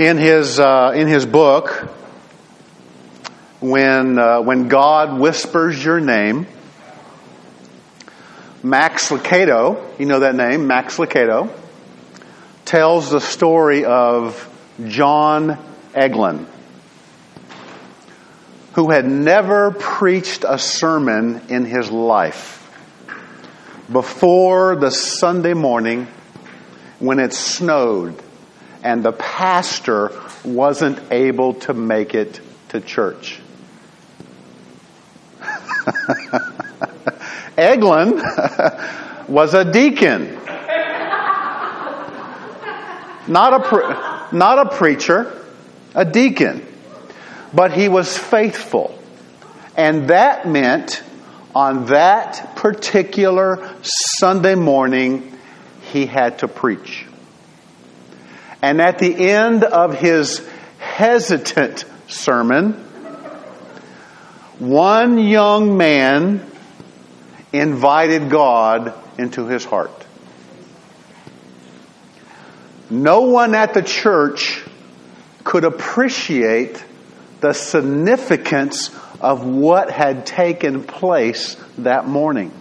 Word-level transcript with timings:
In 0.00 0.16
his, 0.16 0.58
uh, 0.58 0.92
in 0.94 1.08
his 1.08 1.26
book, 1.26 1.68
when, 3.60 4.18
uh, 4.18 4.40
when 4.40 4.68
God 4.68 5.20
whispers 5.20 5.84
your 5.84 6.00
name, 6.00 6.46
Max 8.62 9.10
Lucado, 9.10 9.78
you 9.98 10.06
know 10.06 10.20
that 10.20 10.34
name, 10.34 10.66
Max 10.66 10.96
Lucado, 10.96 11.52
tells 12.64 13.10
the 13.10 13.20
story 13.20 13.84
of 13.84 14.48
John 14.86 15.58
Egglen, 15.92 16.46
who 18.72 18.90
had 18.90 19.04
never 19.04 19.70
preached 19.70 20.46
a 20.48 20.58
sermon 20.58 21.42
in 21.50 21.66
his 21.66 21.90
life. 21.90 22.56
Before 23.92 24.76
the 24.76 24.92
Sunday 24.92 25.52
morning, 25.52 26.08
when 27.00 27.18
it 27.18 27.34
snowed 27.34 28.18
and 28.82 29.02
the 29.02 29.12
pastor 29.12 30.12
wasn't 30.44 30.98
able 31.12 31.54
to 31.54 31.74
make 31.74 32.14
it 32.14 32.40
to 32.70 32.80
church. 32.80 33.40
Egglen 37.56 39.28
was 39.28 39.54
a 39.54 39.70
deacon. 39.70 40.36
Not 43.28 43.54
a, 43.54 43.60
pre- 43.60 44.38
not 44.38 44.58
a 44.58 44.76
preacher, 44.76 45.44
a 45.94 46.04
deacon. 46.04 46.66
But 47.52 47.72
he 47.72 47.88
was 47.88 48.16
faithful. 48.16 48.96
And 49.76 50.08
that 50.08 50.48
meant 50.48 51.02
on 51.54 51.86
that 51.86 52.56
particular 52.56 53.74
Sunday 53.82 54.54
morning, 54.54 55.38
he 55.92 56.06
had 56.06 56.40
to 56.40 56.48
preach. 56.48 57.06
And 58.62 58.80
at 58.80 58.98
the 58.98 59.30
end 59.30 59.64
of 59.64 59.94
his 59.94 60.46
hesitant 60.78 61.84
sermon, 62.08 62.72
one 64.58 65.18
young 65.18 65.78
man 65.78 66.46
invited 67.52 68.28
God 68.28 68.92
into 69.18 69.46
his 69.46 69.64
heart. 69.64 69.90
No 72.90 73.22
one 73.22 73.54
at 73.54 73.72
the 73.72 73.82
church 73.82 74.62
could 75.44 75.64
appreciate 75.64 76.84
the 77.40 77.54
significance 77.54 78.90
of 79.20 79.46
what 79.46 79.90
had 79.90 80.26
taken 80.26 80.82
place 80.84 81.56
that 81.78 82.06
morning. 82.06 82.52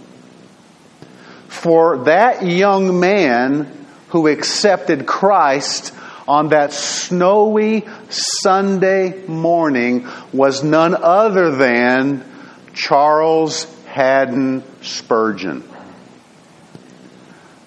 For 1.47 2.05
that 2.05 2.45
young 2.45 2.99
man 2.99 3.78
who 4.09 4.27
accepted 4.27 5.05
Christ 5.05 5.93
on 6.27 6.49
that 6.49 6.73
snowy 6.73 7.87
Sunday 8.09 9.25
morning 9.25 10.07
was 10.31 10.63
none 10.63 10.95
other 10.95 11.55
than 11.55 12.23
Charles 12.73 13.65
Haddon 13.85 14.63
Spurgeon. 14.81 15.63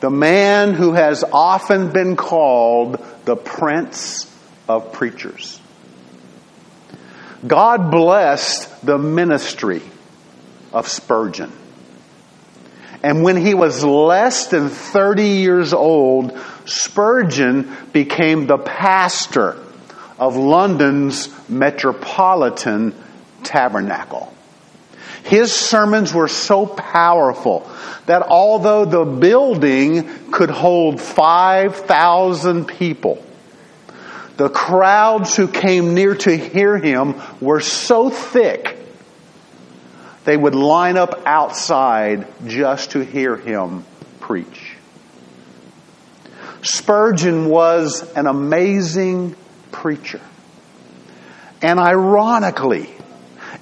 The 0.01 0.11
man 0.11 0.75
who 0.75 0.93
has 0.93 1.25
often 1.25 1.93
been 1.93 2.17
called 2.17 3.05
the 3.25 3.37
Prince 3.37 4.31
of 4.69 4.93
Preachers. 4.93 5.61
God 7.47 7.91
blessed 7.91 8.85
the 8.87 8.98
ministry 8.98 9.83
of 10.73 10.89
Spurgeon. 10.89 11.53
And 13.03 13.25
when 13.25 13.36
he 13.36 13.55
was 13.55 13.84
less 13.84 14.47
than 14.47 14.69
30 14.69 15.25
years 15.25 15.72
old, 15.72 16.39
Spurgeon 16.67 17.75
became 17.92 18.47
the 18.47 18.58
pastor 18.58 19.56
of 20.19 20.36
London's 20.36 21.28
Metropolitan 21.48 22.95
Tabernacle. 23.42 24.33
His 25.25 25.53
sermons 25.53 26.14
were 26.14 26.28
so 26.28 26.67
powerful 26.67 27.68
that 28.07 28.23
although 28.23 28.85
the 28.85 29.05
building 29.05 30.08
could 30.30 30.51
hold 30.51 31.01
5,000 31.01 32.67
people, 32.67 33.24
the 34.36 34.48
crowds 34.48 35.36
who 35.36 35.48
came 35.48 35.95
near 35.95 36.14
to 36.14 36.36
hear 36.36 36.79
him 36.79 37.20
were 37.40 37.61
so 37.61 38.11
thick 38.11 38.79
they 40.24 40.36
would 40.36 40.55
line 40.55 40.96
up 40.96 41.22
outside 41.27 42.27
just 42.46 42.92
to 42.92 43.05
hear 43.05 43.36
him 43.36 43.84
preach. 44.20 44.77
Spurgeon 46.62 47.48
was 47.48 48.02
an 48.12 48.27
amazing 48.27 49.34
preacher. 49.72 50.20
And 51.60 51.78
ironically, 51.78 52.88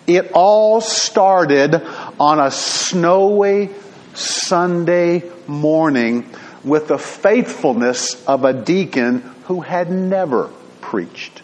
it 0.07 0.33
all 0.33 0.81
started 0.81 1.75
on 2.19 2.41
a 2.41 2.51
snowy 2.51 3.71
Sunday 4.15 5.23
morning 5.47 6.29
with 6.63 6.89
the 6.89 6.99
faithfulness 6.99 8.23
of 8.27 8.45
a 8.45 8.53
deacon 8.53 9.21
who 9.45 9.61
had 9.61 9.91
never 9.91 10.51
preached. 10.81 11.43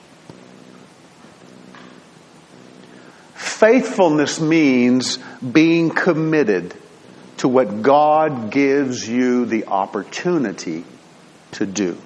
Faithfulness 3.46 4.38
means 4.38 5.18
being 5.40 5.88
committed 5.88 6.74
to 7.38 7.48
what 7.48 7.80
God 7.80 8.50
gives 8.50 9.08
you 9.08 9.46
the 9.46 9.66
opportunity 9.66 10.84
to 11.52 11.64
do. 11.64 11.96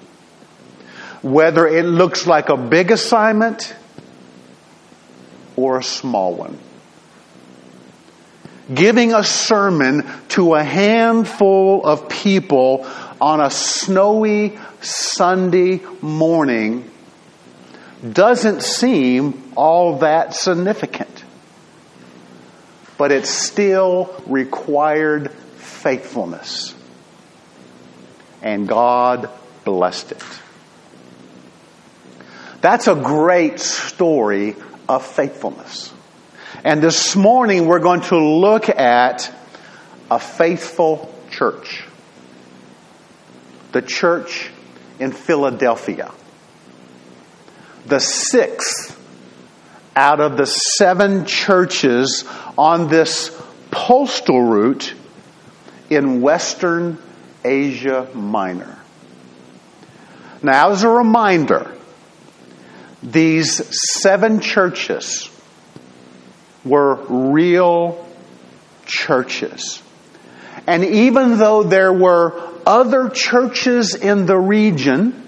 Whether 1.21 1.67
it 1.67 1.83
looks 1.83 2.25
like 2.25 2.47
a 2.47 2.55
big 2.55 2.91
assignment 2.91 3.75
or 5.57 5.79
a 5.79 5.83
small 5.83 6.35
one. 6.35 6.57
Giving 8.73 9.13
a 9.13 9.23
sermon 9.23 10.09
to 10.29 10.53
a 10.53 10.63
handful 10.63 11.85
of 11.85 12.07
people 12.07 12.87
on 13.19 13.41
a 13.41 13.49
snowy 13.49 14.57
Sunday 14.79 15.81
morning 16.01 16.89
doesn't 18.09 18.61
seem 18.61 19.51
all 19.55 19.97
that 19.97 20.33
significant 20.33 21.10
but 23.01 23.11
it 23.11 23.25
still 23.25 24.13
required 24.27 25.31
faithfulness. 25.31 26.75
And 28.43 28.67
God 28.67 29.27
blessed 29.65 30.11
it. 30.11 30.23
That's 32.61 32.87
a 32.87 32.93
great 32.93 33.59
story 33.59 34.55
of 34.87 35.03
faithfulness. 35.03 35.91
And 36.63 36.79
this 36.79 37.15
morning 37.15 37.65
we're 37.65 37.79
going 37.79 38.01
to 38.01 38.19
look 38.19 38.69
at 38.69 39.33
a 40.11 40.19
faithful 40.19 41.11
church. 41.31 41.83
The 43.71 43.81
church 43.81 44.51
in 44.99 45.11
Philadelphia. 45.11 46.11
The 47.87 47.99
sixth 47.99 48.95
out 49.95 50.19
of 50.19 50.37
the 50.37 50.45
seven 50.45 51.25
churches 51.25 52.23
on 52.57 52.87
this 52.87 53.29
postal 53.71 54.41
route 54.41 54.93
in 55.89 56.21
Western 56.21 56.97
Asia 57.43 58.07
Minor. 58.13 58.77
Now, 60.43 60.71
as 60.71 60.83
a 60.83 60.89
reminder, 60.89 61.71
these 63.03 63.61
seven 64.01 64.39
churches 64.39 65.29
were 66.63 66.95
real 67.31 68.07
churches. 68.85 69.81
And 70.67 70.83
even 70.85 71.37
though 71.37 71.63
there 71.63 71.93
were 71.93 72.39
other 72.65 73.09
churches 73.09 73.95
in 73.95 74.25
the 74.25 74.37
region, 74.37 75.20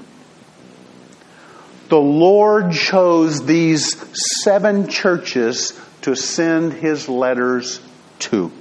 the 1.90 2.00
Lord 2.00 2.72
chose 2.72 3.46
these 3.46 3.96
seven 4.44 4.88
churches 4.88 5.80
to 6.02 6.16
send 6.16 6.74
his 6.74 7.08
letters 7.08 7.80
to. 8.20 8.52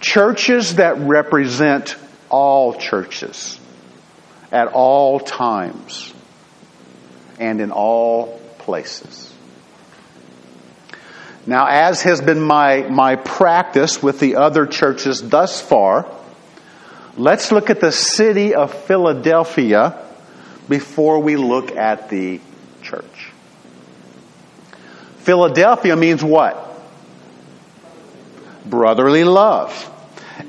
Churches 0.00 0.76
that 0.76 0.98
represent 0.98 1.96
all 2.28 2.74
churches 2.74 3.60
at 4.50 4.68
all 4.68 5.20
times 5.20 6.12
and 7.38 7.60
in 7.60 7.70
all 7.70 8.38
places. 8.58 9.32
Now, 11.46 11.66
as 11.66 12.02
has 12.02 12.20
been 12.20 12.40
my, 12.40 12.82
my 12.82 13.16
practice 13.16 14.02
with 14.02 14.20
the 14.20 14.36
other 14.36 14.66
churches 14.66 15.20
thus 15.28 15.60
far, 15.60 16.06
let's 17.16 17.50
look 17.50 17.68
at 17.68 17.80
the 17.80 17.90
city 17.90 18.54
of 18.54 18.72
Philadelphia 18.84 20.06
before 20.68 21.20
we 21.20 21.36
look 21.36 21.72
at 21.72 22.08
the 22.08 22.40
church. 22.82 23.30
Philadelphia 25.18 25.96
means 25.96 26.22
what? 26.22 26.68
Brotherly 28.64 29.24
love. 29.24 29.88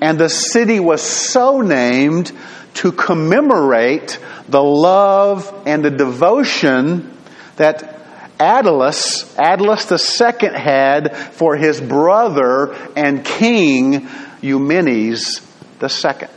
And 0.01 0.19
the 0.19 0.29
city 0.29 0.79
was 0.79 1.01
so 1.01 1.61
named 1.61 2.31
to 2.75 2.91
commemorate 2.91 4.19
the 4.49 4.63
love 4.63 5.63
and 5.65 5.85
the 5.85 5.91
devotion 5.91 7.15
that 7.57 7.93
Attalus, 8.39 9.35
Attalus 9.35 9.89
II 9.91 10.49
had 10.59 11.15
for 11.15 11.55
his 11.55 11.79
brother 11.79 12.73
and 12.95 13.23
king 13.23 14.09
Eumenes 14.41 15.41
II. 15.81 16.27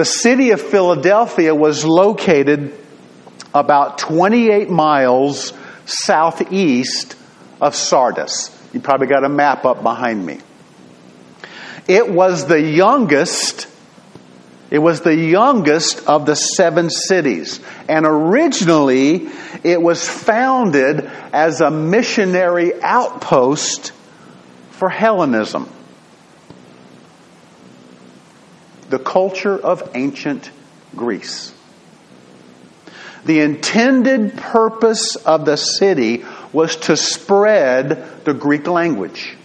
The 0.00 0.06
city 0.06 0.52
of 0.52 0.62
Philadelphia 0.62 1.54
was 1.54 1.84
located 1.84 2.72
about 3.52 3.98
28 3.98 4.70
miles 4.70 5.52
southeast 5.84 7.16
of 7.60 7.74
Sardis. 7.76 8.50
You 8.72 8.80
probably 8.80 9.08
got 9.08 9.24
a 9.24 9.28
map 9.28 9.66
up 9.66 9.82
behind 9.82 10.24
me. 10.24 10.40
It 11.86 12.10
was 12.10 12.46
the 12.46 12.62
youngest 12.62 13.68
it 14.70 14.78
was 14.78 15.02
the 15.02 15.14
youngest 15.14 16.06
of 16.06 16.24
the 16.24 16.34
seven 16.34 16.88
cities. 16.88 17.60
And 17.86 18.06
originally, 18.06 19.28
it 19.64 19.82
was 19.82 20.08
founded 20.08 21.10
as 21.30 21.60
a 21.60 21.70
missionary 21.70 22.72
outpost 22.80 23.92
for 24.70 24.88
Hellenism. 24.88 25.68
The 28.90 28.98
culture 28.98 29.56
of 29.56 29.88
ancient 29.94 30.50
Greece. 30.96 31.54
The 33.24 33.40
intended 33.40 34.36
purpose 34.36 35.14
of 35.14 35.44
the 35.44 35.56
city 35.56 36.24
was 36.52 36.74
to 36.76 36.96
spread 36.96 38.24
the 38.24 38.34
Greek 38.34 38.66
language, 38.66 39.36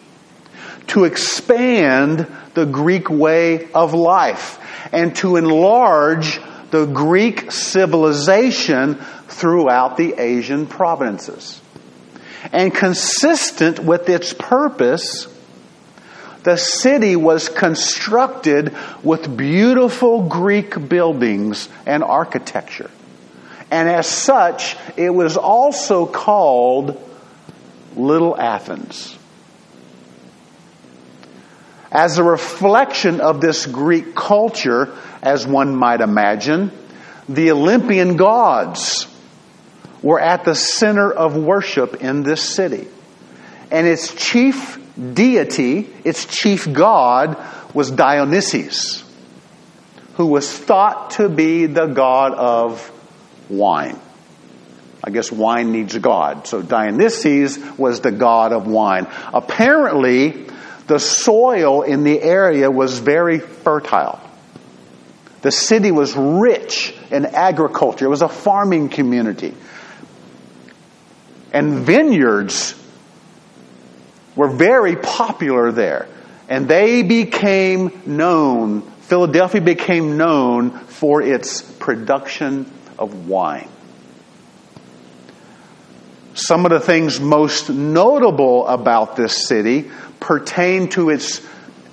to 0.88 1.04
expand 1.04 2.26
the 2.56 2.66
Greek 2.66 3.10
way 3.10 3.70
of 3.74 3.94
life, 3.94 4.60
and 4.92 5.16
to 5.18 5.36
enlarge 5.36 6.40
the 6.72 6.86
Greek 6.88 7.52
civilization 7.52 8.96
throughout 9.28 9.96
the 9.98 10.16
Asian 10.18 10.66
provinces. 10.66 11.62
And 12.52 12.74
consistent 12.74 13.78
with 13.80 14.10
its 14.10 14.34
purpose, 14.34 15.28
the 16.46 16.58
city 16.58 17.16
was 17.16 17.50
constructed 17.50 18.72
with 19.02 19.36
beautiful 19.36 20.22
Greek 20.30 20.88
buildings 20.88 21.68
and 21.88 22.04
architecture. 22.04 22.92
And 23.72 23.90
as 23.90 24.06
such, 24.06 24.78
it 24.96 25.10
was 25.10 25.38
also 25.38 26.06
called 26.06 27.02
Little 27.96 28.40
Athens. 28.40 29.18
As 31.92 32.20
a 32.20 32.24
reflection 32.24 33.22
of 33.22 33.42
this 33.42 33.66
Greek 33.66 34.14
culture, 34.14 34.96
as 35.24 35.48
one 35.48 35.76
might 35.76 36.02
imagine, 36.02 36.72
the 37.28 37.50
Olympian 37.50 38.18
gods 38.18 39.08
were 40.04 40.20
at 40.20 40.46
the 40.46 40.54
center 40.54 41.12
of 41.12 41.36
worship 41.36 42.04
in 42.04 42.22
this 42.22 42.44
city. 42.44 42.88
And 43.72 43.88
its 43.88 44.14
chief 44.14 44.85
deity, 45.14 45.90
its 46.04 46.26
chief 46.26 46.72
god, 46.72 47.38
was 47.74 47.92
Dionysus, 47.92 49.04
who 50.16 50.28
was 50.28 50.52
thought 50.52 51.12
to 51.12 51.30
be 51.30 51.66
the 51.66 51.88
god 51.88 52.34
of 52.34 52.92
wine. 53.50 54.00
I 55.04 55.12
guess 55.12 55.32
wine 55.32 55.72
needs 55.72 55.94
a 55.96 56.00
god. 56.00 56.48
So 56.48 56.62
Dionysus 56.62 57.60
was 57.78 58.00
the 58.00 58.12
god 58.12 58.54
of 58.54 58.66
wine. 58.66 59.08
Apparently, 59.34 60.48
the 60.88 61.00
soil 61.00 61.84
in 61.84 62.04
the 62.04 62.22
area 62.22 62.72
was 62.72 63.00
very 63.00 63.40
fertile. 63.40 64.20
The 65.42 65.52
city 65.52 65.92
was 65.92 66.16
rich 66.16 66.96
in 67.12 67.26
agriculture. 67.26 68.06
It 68.06 68.10
was 68.10 68.24
a 68.24 68.30
farming 68.30 68.90
community. 68.90 69.54
And 71.54 71.86
vineyards 71.86 72.74
were 74.36 74.50
very 74.50 74.96
popular 74.96 75.72
there. 75.72 76.08
And 76.48 76.68
they 76.68 77.02
became 77.04 78.02
known, 78.06 78.82
Philadelphia 79.02 79.62
became 79.62 80.18
known 80.18 80.72
for 80.72 81.22
its 81.22 81.62
production 81.62 82.72
of 83.00 83.28
wine. 83.28 83.70
Some 86.36 86.66
of 86.66 86.72
the 86.72 86.80
things 86.80 87.20
most 87.20 87.70
notable 87.70 88.68
about 88.68 89.16
this 89.16 89.48
city 89.48 89.90
pertain 90.20 90.90
to 90.90 91.10
its 91.10 91.42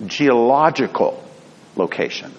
geological 0.05 1.23
location. 1.77 2.33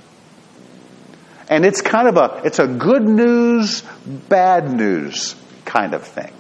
And 1.50 1.66
it's 1.66 1.82
kind 1.82 2.08
of 2.08 2.18
a, 2.18 2.42
it's 2.46 2.60
a 2.60 2.68
good 2.68 3.04
news, 3.04 3.84
bad 4.06 4.72
news 4.72 5.36
kind 5.66 5.94
of 5.94 6.04
thing. 6.04 6.34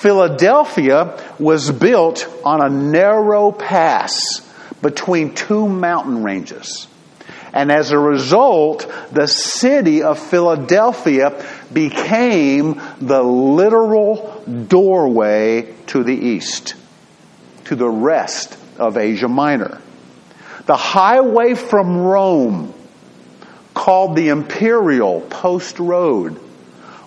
Philadelphia 0.00 1.22
was 1.38 1.70
built 1.70 2.28
on 2.44 2.60
a 2.60 2.68
narrow 2.68 3.52
pass 3.52 4.40
between 4.82 5.34
two 5.34 5.68
mountain 5.68 6.22
ranges. 6.22 6.86
And 7.52 7.72
as 7.72 7.90
a 7.90 7.98
result, 7.98 8.90
the 9.12 9.26
city 9.26 10.02
of 10.02 10.18
Philadelphia 10.18 11.42
became 11.72 12.80
the 13.00 13.22
literal 13.22 14.42
doorway 14.68 15.74
to 15.86 16.04
the 16.04 16.14
east 16.14 16.74
to 17.66 17.74
the 17.74 17.88
rest 17.88 18.56
of 18.78 18.96
Asia 18.96 19.28
Minor. 19.28 19.80
The 20.66 20.76
highway 20.76 21.54
from 21.54 21.98
Rome, 21.98 22.72
called 23.74 24.16
the 24.16 24.28
Imperial 24.28 25.20
Post 25.20 25.78
Road, 25.78 26.40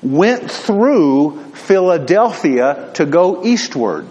went 0.01 0.49
through 0.49 1.39
Philadelphia 1.53 2.91
to 2.95 3.05
go 3.05 3.43
eastward. 3.43 4.07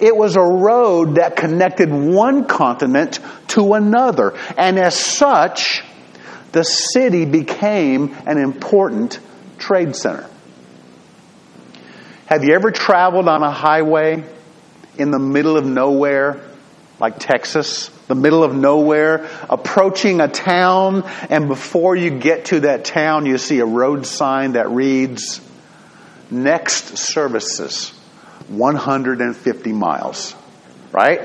It 0.00 0.16
was 0.16 0.36
a 0.36 0.42
road 0.42 1.14
that 1.14 1.36
connected 1.36 1.90
one 1.90 2.44
continent 2.46 3.20
to 3.48 3.74
another, 3.74 4.36
and 4.56 4.78
as 4.78 4.96
such, 4.96 5.82
the 6.52 6.64
city 6.64 7.24
became 7.24 8.16
an 8.26 8.38
important 8.38 9.20
trade 9.58 9.94
center. 9.94 10.28
Have 12.26 12.44
you 12.44 12.54
ever 12.54 12.70
traveled 12.70 13.28
on 13.28 13.42
a 13.42 13.50
highway 13.50 14.24
in 14.98 15.10
the 15.10 15.18
middle 15.18 15.56
of 15.56 15.64
nowhere, 15.64 16.42
like 17.00 17.18
Texas, 17.18 17.90
the 18.08 18.14
middle 18.14 18.42
of 18.42 18.54
nowhere, 18.54 19.28
approaching 19.48 20.20
a 20.20 20.28
town, 20.28 21.04
and 21.30 21.46
before 21.46 21.94
you 21.94 22.10
get 22.10 22.46
to 22.46 22.60
that 22.60 22.84
town, 22.84 23.26
you 23.26 23.38
see 23.38 23.60
a 23.60 23.66
road 23.66 24.06
sign 24.06 24.52
that 24.52 24.70
reads, 24.70 25.40
Next 26.30 26.98
services, 26.98 27.90
150 28.48 29.72
miles. 29.72 30.34
Right? 30.90 31.20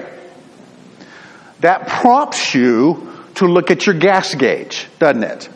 That 1.61 1.87
prompts 1.87 2.53
you 2.53 3.09
to 3.35 3.45
look 3.45 3.71
at 3.71 3.85
your 3.85 3.95
gas 3.95 4.35
gauge, 4.35 4.87
doesn't 4.99 5.23
it? 5.23 5.49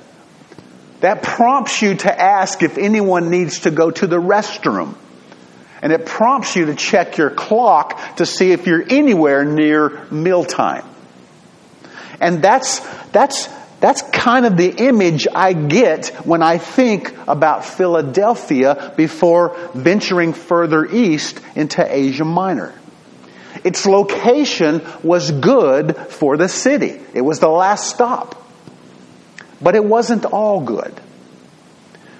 That 1.02 1.22
prompts 1.22 1.82
you 1.82 1.96
to 1.96 2.22
ask 2.22 2.64
if 2.64 2.78
anyone 2.78 3.30
needs 3.30 3.62
to 3.62 3.72
go 3.72 3.92
to 3.92 4.08
the 4.08 4.18
restroom. 4.18 4.96
And 5.82 5.94
it 5.94 6.06
prompts 6.06 6.56
you 6.56 6.66
to 6.68 6.76
check 6.76 7.18
your 7.18 7.30
clock 7.30 8.18
to 8.18 8.26
see 8.26 8.52
if 8.52 8.66
you're 8.66 8.84
anywhere 8.90 9.46
near 9.46 10.08
mealtime. 10.10 10.84
And 12.20 12.42
that's, 12.42 12.80
that's, 13.10 13.48
that's 13.80 14.02
kind 14.02 14.46
of 14.46 14.58
the 14.58 14.70
image 14.70 15.28
I 15.34 15.54
get 15.54 16.08
when 16.26 16.42
I 16.42 16.58
think 16.58 17.16
about 17.28 17.64
Philadelphia 17.64 18.94
before 18.98 19.56
venturing 19.74 20.34
further 20.34 20.86
east 20.86 21.40
into 21.56 21.86
Asia 21.86 22.26
Minor. 22.26 22.74
Its 23.64 23.86
location 23.86 24.82
was 25.04 25.32
good 25.32 25.96
for 25.96 26.38
the 26.38 26.50
city. 26.50 27.00
It 27.14 27.22
was 27.22 27.40
the 27.40 27.50
last 27.50 27.90
stop. 27.90 28.36
But 29.62 29.76
it 29.76 29.84
wasn't 29.84 30.26
all 30.26 30.62
good. 30.62 30.94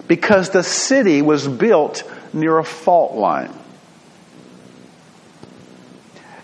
Because 0.08 0.50
the 0.50 0.64
city 0.64 1.22
was 1.22 1.48
built 1.48 2.04
near 2.34 2.58
a 2.58 2.64
fault 2.64 3.16
line. 3.16 3.54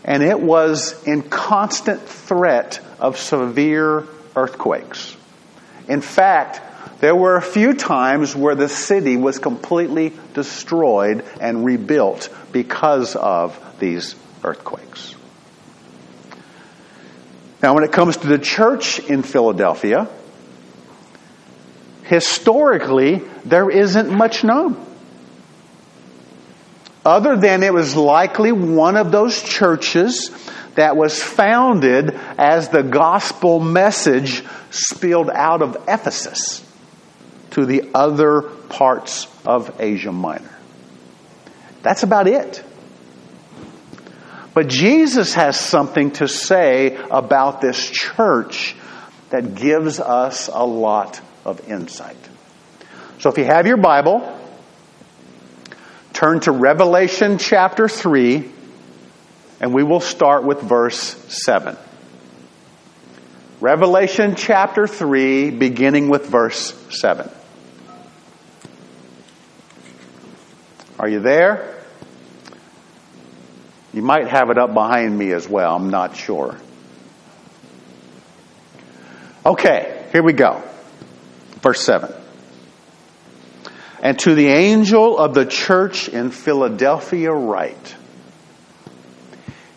And 0.05 0.21
it 0.21 0.39
was 0.39 1.01
in 1.07 1.21
constant 1.23 2.01
threat 2.01 2.79
of 3.03 3.19
severe 3.19 4.07
earthquakes. 4.35 5.15
In 5.89 6.01
fact, 6.01 6.61
there 7.01 7.15
were 7.15 7.35
a 7.35 7.41
few 7.41 7.73
times 7.73 8.33
where 8.33 8.55
the 8.55 8.69
city 8.69 9.17
was 9.17 9.37
completely 9.37 10.13
destroyed 10.33 11.25
and 11.41 11.65
rebuilt 11.65 12.29
because 12.53 13.17
of 13.17 13.59
these 13.79 14.15
earthquakes. 14.43 15.15
Now, 17.61 17.75
when 17.75 17.83
it 17.83 17.91
comes 17.91 18.17
to 18.17 18.27
the 18.27 18.39
church 18.39 18.99
in 18.99 19.21
Philadelphia, 19.21 20.07
historically, 22.03 23.21
there 23.43 23.69
isn't 23.69 24.09
much 24.09 24.45
known 24.45 24.83
other 27.05 27.35
than 27.35 27.63
it 27.63 27.73
was 27.73 27.95
likely 27.95 28.51
one 28.51 28.95
of 28.95 29.11
those 29.11 29.41
churches 29.41 30.31
that 30.75 30.97
was 30.97 31.21
founded 31.21 32.11
as 32.37 32.69
the 32.69 32.83
gospel 32.83 33.59
message 33.59 34.43
spilled 34.71 35.29
out 35.29 35.61
of 35.61 35.77
Ephesus 35.87 36.65
to 37.51 37.65
the 37.65 37.89
other 37.93 38.41
parts 38.41 39.27
of 39.45 39.79
Asia 39.79 40.11
Minor. 40.11 40.57
That's 41.83 42.03
about 42.03 42.27
it. 42.27 42.63
But 44.53 44.67
Jesus 44.67 45.33
has 45.33 45.59
something 45.59 46.11
to 46.11 46.27
say 46.27 46.95
about 46.95 47.61
this 47.61 47.89
church 47.89 48.75
that 49.29 49.55
gives 49.55 49.99
us 49.99 50.47
a 50.47 50.65
lot 50.65 51.19
of 51.43 51.67
insight. 51.69 52.17
So 53.19 53.29
if 53.29 53.37
you 53.37 53.45
have 53.45 53.65
your 53.65 53.77
Bible, 53.77 54.39
turn 56.13 56.39
to 56.41 56.51
Revelation 56.51 57.37
chapter 57.37 57.87
3, 57.87 58.51
and 59.59 59.73
we 59.73 59.83
will 59.83 59.99
start 59.99 60.43
with 60.43 60.61
verse 60.61 60.97
7. 61.33 61.77
Revelation 63.61 64.35
chapter 64.35 64.87
3, 64.87 65.51
beginning 65.51 66.09
with 66.09 66.27
verse 66.27 66.73
7. 66.89 67.29
Are 70.99 71.07
you 71.07 71.21
there? 71.21 71.81
You 73.93 74.01
might 74.01 74.27
have 74.27 74.49
it 74.49 74.57
up 74.57 74.73
behind 74.73 75.17
me 75.17 75.31
as 75.31 75.47
well, 75.47 75.75
I'm 75.75 75.89
not 75.89 76.15
sure. 76.15 76.57
Okay, 79.45 80.07
here 80.11 80.23
we 80.23 80.33
go. 80.33 80.63
Verse 81.61 81.81
7. 81.81 82.13
And 84.01 84.19
to 84.19 84.35
the 84.35 84.47
angel 84.47 85.17
of 85.17 85.33
the 85.33 85.45
church 85.45 86.09
in 86.09 86.31
Philadelphia 86.31 87.31
write, 87.31 87.95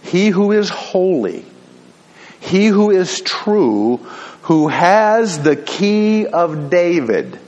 He 0.06 0.28
who 0.28 0.52
is 0.52 0.68
holy, 0.68 1.44
he 2.40 2.66
who 2.66 2.90
is 2.90 3.20
true, 3.20 3.98
who 4.42 4.68
has 4.68 5.42
the 5.42 5.56
key 5.56 6.26
of 6.26 6.70
David, 6.70 7.38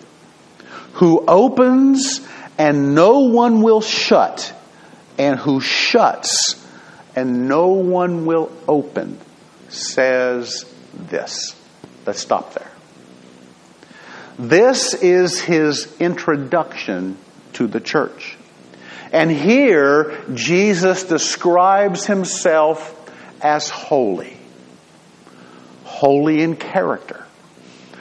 who 0.95 1.25
opens 1.27 2.21
and 2.59 2.95
no 2.95 3.21
one 3.21 3.63
will 3.63 3.81
shut, 3.81 4.53
and 5.17 5.39
who 5.39 5.61
shuts 5.61 6.67
and 7.15 7.49
no 7.49 7.69
one 7.69 8.27
will 8.27 8.51
open, 8.67 9.19
says 9.69 10.65
this. 10.95 11.55
Let's 12.07 12.21
stop 12.21 12.55
there. 12.55 12.71
This 14.39 14.95
is 14.95 15.41
his 15.41 15.97
introduction 16.01 17.17
to 17.55 17.67
the 17.67 17.81
church. 17.81 18.38
And 19.13 19.31
here, 19.31 20.23
Jesus 20.35 21.05
describes 21.05 22.07
himself 22.07 22.95
as 23.41 23.69
holy. 23.69 24.37
Holy 25.85 26.43
in 26.43 26.57
character. 26.57 27.25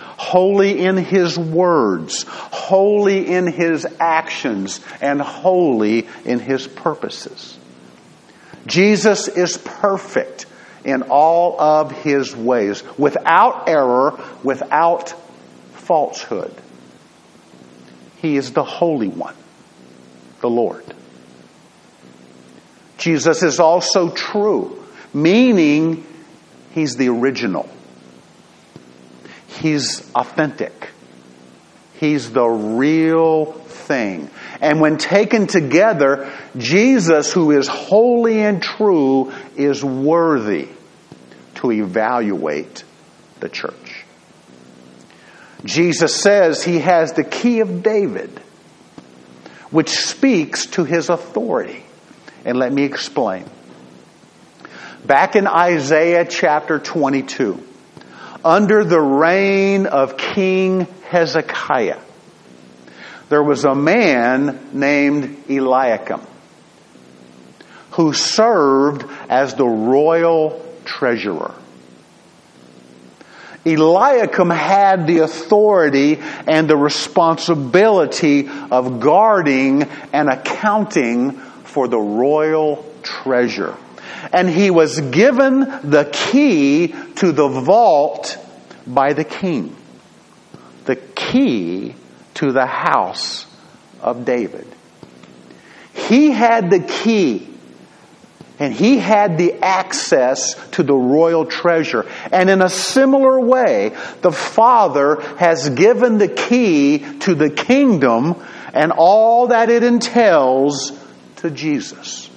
Holy 0.02 0.80
in 0.80 0.98
his 0.98 1.38
words. 1.38 2.26
Holy 2.28 3.28
in 3.28 3.48
his 3.48 3.88
actions. 4.00 4.82
And 5.02 5.22
holy 5.22 6.08
in 6.26 6.40
his 6.40 6.68
purposes. 6.68 7.58
Jesus 8.66 9.28
is 9.30 9.58
perfect 9.58 10.46
in 10.84 11.04
all 11.04 11.60
of 11.60 11.92
his 11.92 12.36
ways, 12.36 12.84
without 12.98 13.68
error, 13.68 14.18
without 14.44 15.14
falsehood. 15.74 16.54
He 18.22 18.38
is 18.38 18.54
the 18.54 18.64
Holy 18.64 19.10
One, 19.10 19.36
the 20.42 20.50
Lord. 20.50 20.84
Jesus 22.98 23.44
is 23.44 23.60
also 23.60 24.10
true, 24.10 24.84
meaning 25.14 26.06
he's 26.74 26.96
the 26.96 27.10
original. 27.10 27.70
He's 29.48 30.10
authentic. 30.14 30.90
He's 32.00 32.32
the 32.32 32.48
real 32.48 33.54
thing. 33.54 34.30
And 34.62 34.82
when 34.82 34.98
taken 34.98 35.48
together, 35.48 36.32
Jesus, 36.56 37.32
who 37.34 37.52
is 37.52 37.68
holy 37.68 38.42
and 38.42 38.62
true, 38.62 39.32
is 39.56 39.84
worthy 39.84 40.70
to 41.56 41.72
evaluate 41.72 42.84
the 43.40 43.50
church. 43.50 44.06
Jesus 45.66 46.16
says 46.16 46.64
he 46.64 46.80
has 46.80 47.14
the 47.14 47.24
key 47.24 47.62
of 47.62 47.82
David, 47.82 48.30
which 49.72 49.90
speaks 49.90 50.68
to 50.68 50.84
his 50.84 51.10
authority. 51.10 51.84
And 52.48 52.58
let 52.58 52.72
me 52.72 52.84
explain. 52.84 53.44
Back 55.06 55.36
in 55.36 55.48
Isaiah 55.48 56.24
chapter 56.24 56.80
22, 56.80 57.62
under 58.46 58.86
the 58.86 59.02
reign 59.02 59.86
of 59.86 60.16
King 60.16 60.88
Hezekiah, 61.10 62.00
there 63.28 63.44
was 63.44 63.66
a 63.66 63.76
man 63.76 64.70
named 64.72 65.44
Eliakim 65.50 66.22
who 67.92 68.14
served 68.14 69.04
as 69.28 69.56
the 69.56 69.68
royal 69.68 70.66
treasurer. 70.86 71.54
Eliakim 73.66 74.50
had 74.50 75.06
the 75.06 75.18
authority 75.18 76.18
and 76.48 76.70
the 76.70 76.78
responsibility 76.78 78.48
of 78.72 79.02
guarding 79.02 79.84
and 80.14 80.30
accounting 80.30 81.42
for 81.78 81.88
the 81.88 82.00
royal 82.00 82.84
treasure. 83.04 83.78
And 84.34 84.50
he 84.50 84.72
was 84.72 85.00
given 85.00 85.60
the 85.60 86.10
key 86.12 86.88
to 87.18 87.32
the 87.32 87.48
vault 87.48 88.36
by 88.88 89.14
the 89.14 89.24
king. 89.24 89.76
The 90.86 90.96
key 90.96 91.94
to 92.34 92.52
the 92.52 92.66
house 92.66 93.46
of 94.02 94.26
David. 94.26 94.66
He 95.94 96.32
had 96.32 96.72
the 96.72 96.80
key 96.80 97.48
and 98.58 98.74
he 98.74 98.98
had 98.98 99.38
the 99.38 99.64
access 99.64 100.56
to 100.72 100.82
the 100.82 100.96
royal 100.96 101.46
treasure. 101.46 102.08
And 102.32 102.50
in 102.50 102.64
a 102.64 102.70
similar 102.70 103.40
way, 103.40 103.96
the 104.24 104.32
Father 104.32 105.22
has 105.38 105.70
given 105.70 106.18
the 106.18 106.28
key 106.28 107.06
to 107.20 107.36
the 107.36 107.52
kingdom 107.52 108.44
and 108.74 108.92
all 108.92 109.50
that 109.50 109.70
it 109.70 109.84
entails 109.84 111.04
to 111.38 111.50
Jesus. 111.50 112.30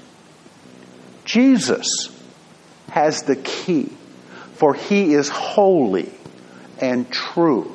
Jesus 1.24 2.08
has 2.90 3.22
the 3.22 3.36
key, 3.36 3.90
for 4.54 4.74
he 4.74 5.14
is 5.14 5.28
holy 5.28 6.12
and 6.80 7.10
true. 7.10 7.70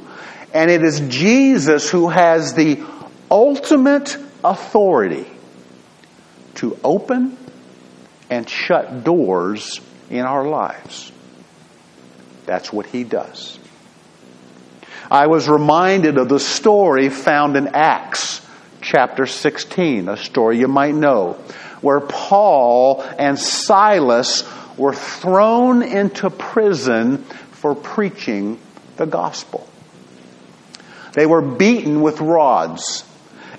And 0.53 0.69
it 0.69 0.83
is 0.83 1.01
Jesus 1.01 1.89
who 1.89 2.09
has 2.09 2.53
the 2.53 2.83
ultimate 3.29 4.17
authority 4.43 5.27
to 6.55 6.77
open 6.83 7.37
and 8.29 8.49
shut 8.49 9.03
doors 9.03 9.81
in 10.09 10.21
our 10.21 10.47
lives. 10.47 11.11
That's 12.45 12.71
what 12.71 12.85
he 12.85 13.03
does. 13.03 13.59
I 15.09 15.27
was 15.27 15.47
reminded 15.47 16.17
of 16.17 16.29
the 16.29 16.39
story 16.39 17.09
found 17.09 17.55
in 17.55 17.67
Acts 17.67 18.44
chapter 18.85 19.25
16, 19.25 20.07
a 20.09 20.15
story 20.15 20.59
you 20.59 20.67
might 20.67 20.93
know, 20.93 21.33
where 21.81 21.99
Paul 21.99 23.01
and 23.17 23.37
Silas 23.37 24.43
were 24.77 24.93
thrown 24.93 25.81
into 25.81 26.29
prison 26.29 27.17
for 27.51 27.73
preaching 27.73 28.59
the 28.97 29.07
gospel. 29.07 29.67
They 31.13 31.25
were 31.25 31.41
beaten 31.41 32.01
with 32.01 32.21
rods 32.21 33.03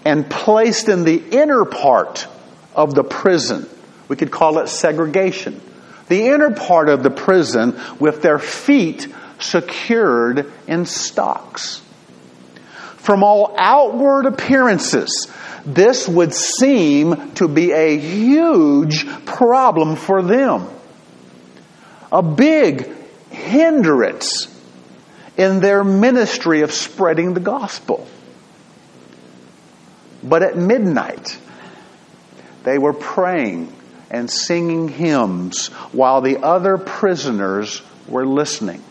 and 0.04 0.30
placed 0.30 0.88
in 0.88 1.04
the 1.04 1.16
inner 1.16 1.64
part 1.64 2.28
of 2.74 2.94
the 2.94 3.02
prison. 3.02 3.68
We 4.08 4.14
could 4.14 4.30
call 4.30 4.58
it 4.60 4.68
segregation. 4.68 5.60
The 6.08 6.28
inner 6.28 6.52
part 6.52 6.88
of 6.88 7.02
the 7.02 7.10
prison 7.10 7.80
with 7.98 8.22
their 8.22 8.38
feet 8.38 9.08
secured 9.40 10.52
in 10.68 10.86
stocks. 10.86 11.82
From 13.06 13.22
all 13.22 13.54
outward 13.56 14.26
appearances, 14.26 15.28
this 15.64 16.08
would 16.08 16.34
seem 16.34 17.34
to 17.34 17.46
be 17.46 17.70
a 17.70 17.96
huge 17.96 19.06
problem 19.24 19.94
for 19.94 20.22
them. 20.22 20.66
A 22.10 22.20
big 22.20 22.92
hindrance 23.30 24.52
in 25.36 25.60
their 25.60 25.84
ministry 25.84 26.62
of 26.62 26.72
spreading 26.72 27.32
the 27.32 27.38
gospel. 27.38 28.08
But 30.24 30.42
at 30.42 30.56
midnight, 30.56 31.38
they 32.64 32.76
were 32.76 32.92
praying 32.92 33.72
and 34.10 34.28
singing 34.28 34.88
hymns 34.88 35.68
while 35.92 36.22
the 36.22 36.42
other 36.42 36.76
prisoners 36.76 37.82
were 38.08 38.26
listening. 38.26 38.82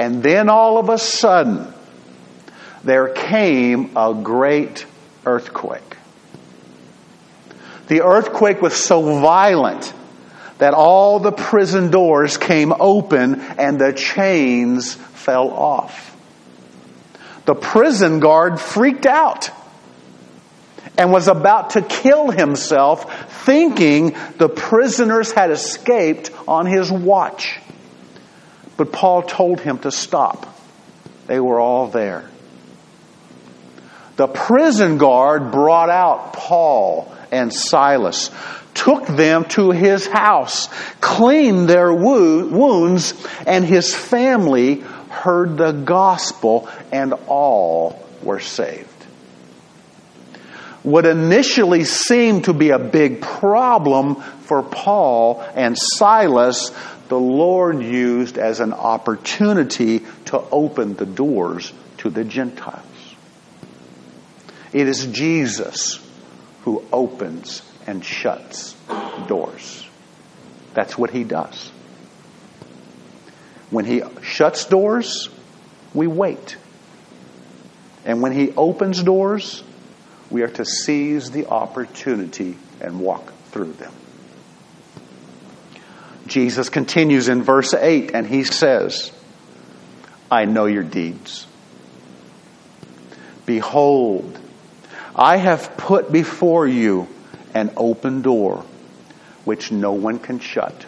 And 0.00 0.20
then 0.20 0.48
all 0.48 0.78
of 0.78 0.88
a 0.88 0.98
sudden, 0.98 1.74
there 2.84 3.08
came 3.08 3.96
a 3.96 4.14
great 4.14 4.86
earthquake. 5.26 5.96
The 7.88 8.02
earthquake 8.02 8.62
was 8.62 8.74
so 8.74 9.20
violent 9.20 9.92
that 10.58 10.74
all 10.74 11.18
the 11.18 11.32
prison 11.32 11.90
doors 11.90 12.36
came 12.36 12.72
open 12.78 13.40
and 13.40 13.80
the 13.80 13.92
chains 13.92 14.94
fell 14.94 15.50
off. 15.50 16.16
the 17.50 17.54
prison 17.56 18.20
guard 18.20 18.60
freaked 18.60 19.06
out 19.06 19.50
and 20.96 21.10
was 21.10 21.26
about 21.26 21.70
to 21.70 21.82
kill 21.82 22.30
himself, 22.30 23.28
thinking 23.44 24.16
the 24.38 24.48
prisoners 24.48 25.32
had 25.32 25.50
escaped 25.50 26.30
on 26.46 26.66
his 26.66 26.92
watch. 26.92 27.58
But 28.76 28.92
Paul 28.92 29.22
told 29.22 29.60
him 29.60 29.78
to 29.78 29.90
stop. 29.90 30.46
They 31.26 31.40
were 31.40 31.58
all 31.58 31.88
there. 31.88 32.28
The 34.20 34.28
prison 34.28 34.98
guard 34.98 35.50
brought 35.50 35.88
out 35.88 36.34
Paul 36.34 37.10
and 37.32 37.50
Silas, 37.50 38.30
took 38.74 39.06
them 39.06 39.46
to 39.46 39.70
his 39.70 40.06
house, 40.06 40.68
cleaned 41.00 41.70
their 41.70 41.90
wounds, 41.90 43.14
and 43.46 43.64
his 43.64 43.94
family 43.94 44.80
heard 45.08 45.56
the 45.56 45.72
gospel, 45.72 46.68
and 46.92 47.14
all 47.28 47.98
were 48.22 48.40
saved. 48.40 48.88
What 50.82 51.06
initially 51.06 51.84
seemed 51.84 52.44
to 52.44 52.52
be 52.52 52.68
a 52.68 52.78
big 52.78 53.22
problem 53.22 54.16
for 54.16 54.62
Paul 54.62 55.42
and 55.54 55.78
Silas, 55.78 56.72
the 57.08 57.18
Lord 57.18 57.82
used 57.82 58.36
as 58.36 58.60
an 58.60 58.74
opportunity 58.74 60.02
to 60.26 60.42
open 60.52 60.92
the 60.92 61.06
doors 61.06 61.72
to 61.96 62.10
the 62.10 62.24
Gentiles. 62.24 62.84
It 64.72 64.86
is 64.86 65.06
Jesus 65.06 66.00
who 66.62 66.84
opens 66.92 67.62
and 67.86 68.04
shuts 68.04 68.76
doors. 69.26 69.86
That's 70.74 70.96
what 70.96 71.10
he 71.10 71.24
does. 71.24 71.70
When 73.70 73.84
he 73.84 74.02
shuts 74.22 74.64
doors, 74.64 75.28
we 75.94 76.06
wait. 76.06 76.56
And 78.04 78.22
when 78.22 78.32
he 78.32 78.52
opens 78.52 79.02
doors, 79.02 79.62
we 80.30 80.42
are 80.42 80.48
to 80.48 80.64
seize 80.64 81.30
the 81.30 81.46
opportunity 81.46 82.56
and 82.80 83.00
walk 83.00 83.32
through 83.46 83.72
them. 83.74 83.92
Jesus 86.26 86.68
continues 86.68 87.28
in 87.28 87.42
verse 87.42 87.74
8 87.74 88.12
and 88.14 88.26
he 88.26 88.44
says, 88.44 89.10
I 90.30 90.44
know 90.44 90.66
your 90.66 90.84
deeds. 90.84 91.46
Behold, 93.46 94.39
I 95.14 95.36
have 95.36 95.76
put 95.76 96.10
before 96.12 96.66
you 96.66 97.08
an 97.54 97.72
open 97.76 98.22
door 98.22 98.64
which 99.44 99.72
no 99.72 99.92
one 99.92 100.18
can 100.18 100.38
shut. 100.38 100.86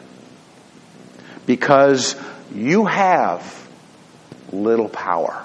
Because 1.47 2.15
you 2.55 2.87
have 2.87 3.69
little 4.53 4.89
power 4.89 5.45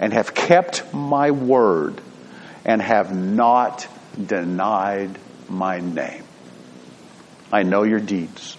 and 0.00 0.12
have 0.12 0.34
kept 0.34 0.92
my 0.92 1.30
word 1.30 2.00
and 2.64 2.80
have 2.80 3.14
not 3.14 3.86
denied 4.24 5.18
my 5.48 5.80
name. 5.80 6.24
I 7.52 7.62
know 7.62 7.82
your 7.82 8.00
deeds. 8.00 8.56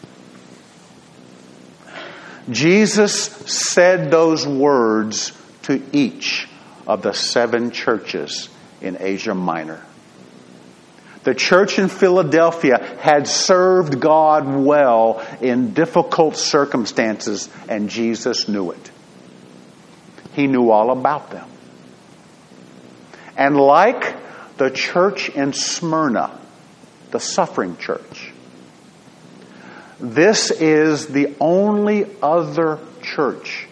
Jesus 2.49 3.21
said 3.23 4.09
those 4.09 4.47
words 4.47 5.31
to 5.63 5.81
each 5.91 6.48
of 6.89 7.03
the 7.03 7.13
seven 7.13 7.69
churches 7.69 8.49
in 8.81 8.97
Asia 8.99 9.35
Minor. 9.35 9.79
The 11.23 11.35
church 11.35 11.77
in 11.77 11.87
Philadelphia 11.87 12.83
had 12.99 13.27
served 13.27 13.99
God 13.99 14.47
well 14.47 15.23
in 15.39 15.75
difficult 15.75 16.35
circumstances, 16.35 17.47
and 17.67 17.91
Jesus 17.91 18.49
knew 18.49 18.71
it. 18.71 18.91
He 20.33 20.47
knew 20.47 20.71
all 20.71 20.89
about 20.89 21.29
them. 21.29 21.47
And 23.37 23.55
like 23.55 24.15
the 24.57 24.71
church 24.71 25.29
in 25.29 25.53
Smyrna, 25.53 26.39
the 27.11 27.19
suffering 27.19 27.77
church, 27.77 28.33
this 29.99 30.49
is 30.49 31.05
the 31.05 31.35
only 31.39 32.07
other 32.23 32.79
church 33.03 33.68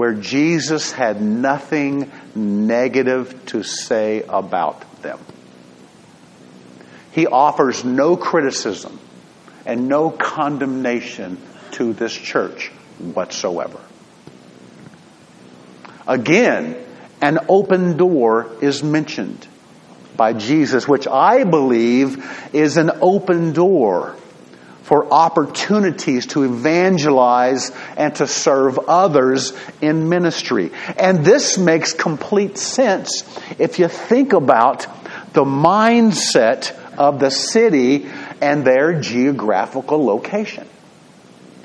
where 0.00 0.14
Jesus 0.14 0.92
had 0.92 1.20
nothing 1.20 2.10
negative 2.34 3.44
to 3.44 3.62
say 3.62 4.22
about 4.26 5.02
them. 5.02 5.18
He 7.12 7.26
offers 7.26 7.84
no 7.84 8.16
criticism 8.16 8.98
and 9.66 9.88
no 9.88 10.08
condemnation 10.08 11.36
to 11.72 11.92
this 11.92 12.14
church 12.14 12.68
whatsoever. 12.98 13.78
Again, 16.06 16.82
an 17.20 17.40
open 17.50 17.98
door 17.98 18.50
is 18.62 18.82
mentioned 18.82 19.46
by 20.16 20.32
Jesus, 20.32 20.88
which 20.88 21.06
I 21.06 21.44
believe 21.44 22.26
is 22.54 22.78
an 22.78 22.90
open 23.02 23.52
door 23.52 24.16
for 24.90 25.06
opportunities 25.12 26.26
to 26.26 26.42
evangelize 26.42 27.70
and 27.96 28.12
to 28.12 28.26
serve 28.26 28.76
others 28.88 29.52
in 29.80 30.08
ministry. 30.08 30.72
And 30.98 31.24
this 31.24 31.56
makes 31.56 31.92
complete 31.92 32.58
sense 32.58 33.22
if 33.60 33.78
you 33.78 33.86
think 33.86 34.32
about 34.32 34.88
the 35.32 35.44
mindset 35.44 36.76
of 36.98 37.20
the 37.20 37.30
city 37.30 38.10
and 38.40 38.64
their 38.64 39.00
geographical 39.00 40.04
location. 40.04 40.66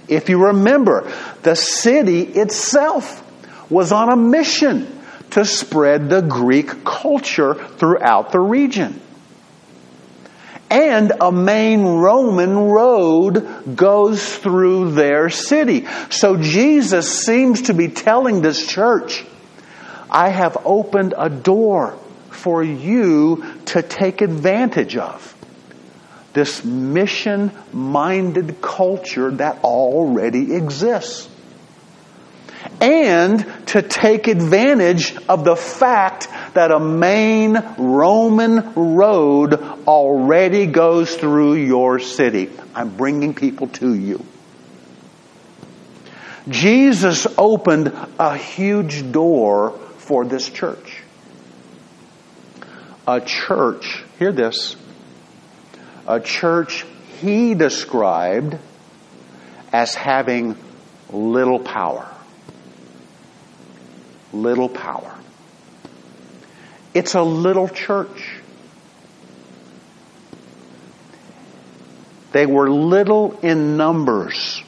If 0.07 0.29
you 0.29 0.45
remember, 0.45 1.11
the 1.41 1.55
city 1.55 2.21
itself 2.21 3.23
was 3.71 3.91
on 3.91 4.11
a 4.11 4.15
mission 4.15 5.01
to 5.31 5.45
spread 5.45 6.11
the 6.11 6.21
Greek 6.21 6.85
culture 6.85 7.55
throughout 7.55 8.31
the 8.31 8.39
region. 8.39 9.01
And 10.69 11.11
a 11.21 11.31
main 11.31 11.83
Roman 11.83 12.57
road 12.57 13.75
goes 13.75 14.35
through 14.37 14.91
their 14.91 15.29
city. 15.29 15.85
So 16.09 16.37
Jesus 16.37 17.23
seems 17.25 17.63
to 17.63 17.73
be 17.73 17.87
telling 17.87 18.41
this 18.41 18.65
church, 18.65 19.25
I 20.09 20.29
have 20.29 20.57
opened 20.65 21.13
a 21.17 21.29
door 21.29 21.97
for 22.29 22.63
you 22.63 23.43
to 23.65 23.81
take 23.81 24.21
advantage 24.21 24.97
of. 24.97 25.33
This 26.33 26.65
mission 26.65 27.51
minded 27.71 28.61
culture 28.61 29.31
that 29.31 29.63
already 29.63 30.53
exists 30.53 31.29
and 32.81 33.45
to 33.67 33.81
take 33.81 34.27
advantage 34.27 35.15
of 35.27 35.43
the 35.43 35.55
fact 35.55 36.27
that 36.53 36.71
a 36.71 36.79
main 36.79 37.57
Roman 37.77 38.73
road 38.73 39.53
already 39.87 40.65
goes 40.67 41.15
through 41.15 41.55
your 41.55 41.99
city. 41.99 42.49
I'm 42.73 42.95
bringing 42.95 43.33
people 43.33 43.67
to 43.67 43.93
you. 43.93 44.25
Jesus 46.47 47.27
opened 47.37 47.91
a 48.19 48.37
huge 48.37 49.11
door 49.11 49.71
for 49.97 50.25
this 50.25 50.47
church. 50.49 51.01
A 53.07 53.21
church, 53.21 54.03
hear 54.19 54.31
this, 54.31 54.75
a 56.07 56.19
church 56.19 56.85
he 57.21 57.53
described 57.55 58.57
as 59.73 59.95
having 59.95 60.55
little 61.11 61.59
power 61.59 62.14
little 64.35 64.69
power. 64.69 65.15
It's 66.93 67.13
a 67.15 67.23
little 67.23 67.67
church. 67.67 68.39
They 72.31 72.45
were 72.45 72.69
little 72.69 73.39
in 73.39 73.77
numbers 73.77 74.61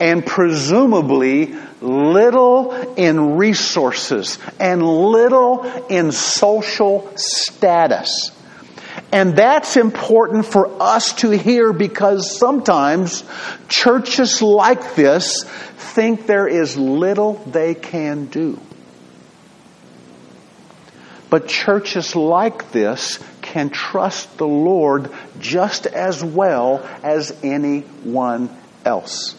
and 0.00 0.24
presumably 0.24 1.54
little 1.82 2.72
in 2.94 3.36
resources 3.36 4.38
and 4.58 4.82
little 4.82 5.64
in 5.88 6.10
social 6.12 7.10
status. 7.16 8.30
And 9.12 9.34
that's 9.34 9.76
important 9.76 10.46
for 10.46 10.80
us 10.80 11.14
to 11.14 11.30
hear 11.30 11.72
because 11.72 12.38
sometimes 12.38 13.24
churches 13.68 14.40
like 14.40 14.94
this 14.94 15.44
think 15.44 16.26
there 16.26 16.46
is 16.46 16.76
little 16.76 17.34
they 17.34 17.74
can 17.74 18.26
do. 18.26 18.60
But 21.28 21.48
churches 21.48 22.14
like 22.14 22.70
this 22.70 23.18
can 23.40 23.70
trust 23.70 24.36
the 24.38 24.46
Lord 24.46 25.10
just 25.40 25.86
as 25.86 26.22
well 26.22 26.88
as 27.02 27.36
anyone 27.42 28.56
else. 28.84 29.34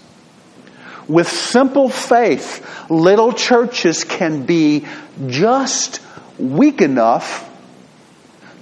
With 1.07 1.29
simple 1.29 1.89
faith, 1.89 2.89
little 2.89 3.33
churches 3.33 4.03
can 4.03 4.45
be 4.45 4.85
just 5.27 6.01
weak 6.37 6.81
enough 6.81 7.47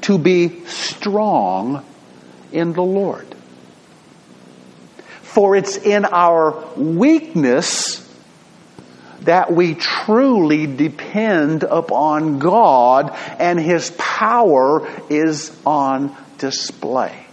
to 0.02 0.18
be 0.18 0.66
strong 0.66 1.86
in 2.52 2.74
the 2.74 2.82
Lord. 2.82 3.28
For 5.22 5.56
it's 5.56 5.78
in 5.78 6.06
our 6.06 6.74
weakness 6.76 8.06
that 9.22 9.52
we 9.52 9.76
truly 9.76 10.66
depend 10.66 11.64
upon 11.64 12.40
God 12.40 13.12
and 13.38 13.60
His 13.60 13.92
power 13.98 14.88
is 15.10 15.56
on 15.66 16.16
display. 16.38 17.26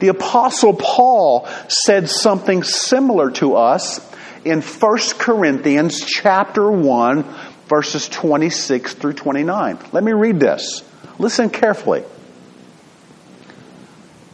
The 0.00 0.08
apostle 0.08 0.74
Paul 0.74 1.46
said 1.68 2.08
something 2.08 2.62
similar 2.62 3.30
to 3.32 3.56
us 3.56 4.00
in 4.44 4.62
1 4.62 4.98
Corinthians 5.18 6.04
chapter 6.04 6.70
1 6.70 7.24
verses 7.70 8.08
26 8.08 8.94
through 8.94 9.12
29. 9.12 9.78
Let 9.92 10.02
me 10.02 10.12
read 10.12 10.40
this. 10.40 10.82
Listen 11.20 11.48
carefully. 11.48 12.02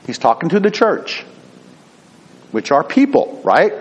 He's 0.07 0.19
talking 0.19 0.49
to 0.49 0.61
the 0.61 0.71
church, 0.71 1.25
which 2.51 2.73
are 2.73 2.83
people, 2.83 3.41
right? 3.45 3.75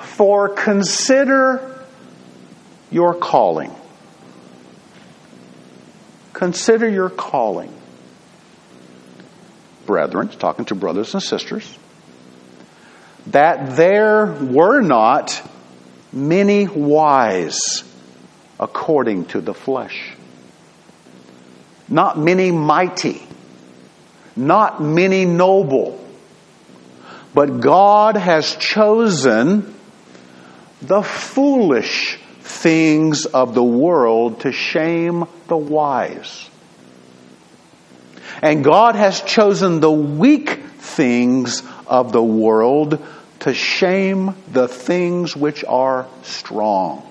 For 0.00 0.50
consider 0.50 1.82
your 2.90 3.14
calling. 3.14 3.74
Consider 6.34 6.88
your 6.88 7.08
calling. 7.08 7.72
Brethren, 9.86 10.28
talking 10.28 10.66
to 10.66 10.74
brothers 10.74 11.14
and 11.14 11.22
sisters, 11.22 11.78
that 13.28 13.76
there 13.76 14.26
were 14.26 14.82
not 14.82 15.42
many 16.12 16.66
wise 16.66 17.84
according 18.58 19.24
to 19.26 19.40
the 19.40 19.54
flesh, 19.54 20.12
not 21.88 22.18
many 22.18 22.50
mighty, 22.50 23.22
not 24.36 24.82
many 24.82 25.24
noble, 25.24 26.04
but 27.32 27.60
God 27.60 28.16
has 28.16 28.56
chosen 28.56 29.74
the 30.82 31.02
foolish 31.02 32.18
things 32.40 33.26
of 33.26 33.54
the 33.54 33.62
world 33.62 34.40
to 34.40 34.52
shame 34.52 35.26
the 35.48 35.56
wise. 35.56 36.48
And 38.42 38.64
God 38.64 38.96
has 38.96 39.20
chosen 39.20 39.80
the 39.80 39.90
weak 39.90 40.50
things 40.78 41.62
of 41.86 42.12
the 42.12 42.22
world 42.22 43.04
to 43.40 43.54
shame 43.54 44.34
the 44.52 44.68
things 44.68 45.34
which 45.34 45.64
are 45.64 46.06
strong. 46.22 47.06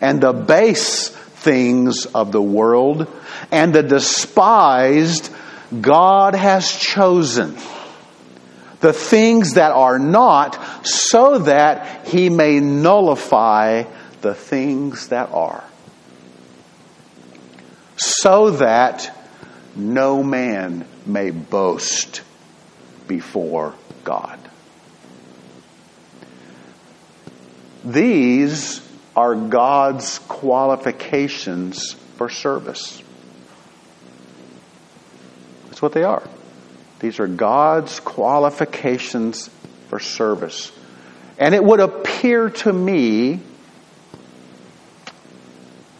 And 0.00 0.20
the 0.20 0.32
base 0.32 1.08
things 1.08 2.06
of 2.06 2.32
the 2.32 2.42
world 2.42 3.06
and 3.50 3.74
the 3.74 3.82
despised 3.82 5.32
God 5.80 6.34
has 6.34 6.70
chosen. 6.70 7.56
The 8.80 8.92
things 8.92 9.54
that 9.54 9.72
are 9.72 9.98
not 9.98 10.86
so 10.86 11.38
that 11.40 12.06
he 12.06 12.28
may 12.28 12.60
nullify 12.60 13.84
the 14.20 14.34
things 14.34 15.08
that 15.08 15.30
are. 15.30 15.64
So 17.96 18.50
that 18.50 19.14
no 19.74 20.22
man 20.22 20.86
may 21.06 21.30
boast 21.30 22.22
before 23.08 23.74
God. 24.04 24.47
These 27.84 28.86
are 29.14 29.34
God's 29.34 30.18
qualifications 30.20 31.94
for 32.16 32.28
service. 32.28 33.02
That's 35.66 35.82
what 35.82 35.92
they 35.92 36.02
are. 36.02 36.22
These 37.00 37.20
are 37.20 37.28
God's 37.28 38.00
qualifications 38.00 39.48
for 39.88 40.00
service. 40.00 40.72
And 41.38 41.54
it 41.54 41.62
would 41.62 41.80
appear 41.80 42.50
to 42.50 42.72
me, 42.72 43.40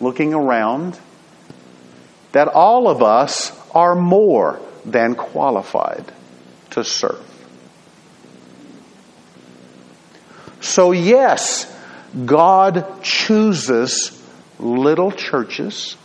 looking 0.01 0.35
around, 0.35 0.99
that 2.33 2.49
all 2.49 2.89
of 2.89 3.03
us 3.03 3.53
are 3.73 3.95
more 3.95 4.61
than 4.85 5.15
qualified 5.15 6.05
to 6.71 6.83
serve. 6.83 7.25
So, 10.61 10.93
yes, 10.93 11.75
God 12.25 13.03
chooses 13.03 14.21
little 14.59 15.13
churches 15.13 15.97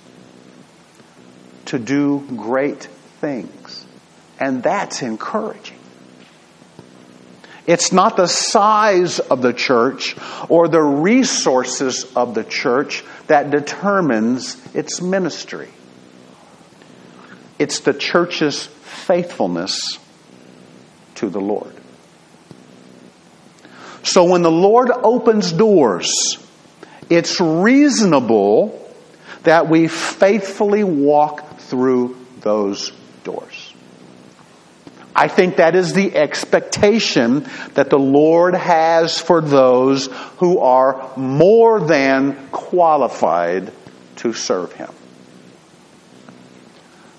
to 1.66 1.80
do 1.80 2.24
great 2.36 2.84
things. 2.84 3.86
And 4.40 4.62
that's 4.62 5.02
encouraging. 5.02 5.80
It's 7.66 7.94
not 7.94 8.18
the 8.18 8.28
size 8.28 9.20
of 9.20 9.42
the 9.42 9.54
church 9.54 10.18
or 10.50 10.68
the 10.68 10.82
resources 10.82 12.12
of 12.16 12.34
the 12.34 12.44
church 12.44 13.04
that 13.28 13.52
determines 13.52 14.58
its 14.76 15.02
ministry. 15.02 15.70
It's 17.58 17.80
the 17.80 17.94
church's 17.94 18.66
faithfulness 18.66 19.98
to 21.16 21.30
the 21.30 21.40
Lord. 21.40 21.74
So 24.04 24.26
when 24.26 24.42
the 24.42 24.52
Lord 24.52 24.92
opens 24.92 25.52
doors, 25.52 26.38
it's 27.10 27.40
reasonable 27.40 28.80
that 29.44 29.70
we 29.70 29.88
faithfully 29.88 30.84
walk 30.84 31.60
through 31.60 32.18
those 32.42 32.92
doors. 33.24 33.74
I 35.16 35.28
think 35.28 35.58
that 35.58 35.76
is 35.76 35.94
the 35.94 36.16
expectation 36.16 37.48
that 37.76 37.90
the 37.90 38.00
Lord 38.00 38.56
has 38.56 39.20
for 39.20 39.42
those 39.42 40.08
who 40.38 40.60
are 40.60 41.12
more 41.16 41.80
than 41.80 42.50
qualified 42.50 43.72
to 44.18 44.34
serve 44.34 44.74
Him. 44.74 44.90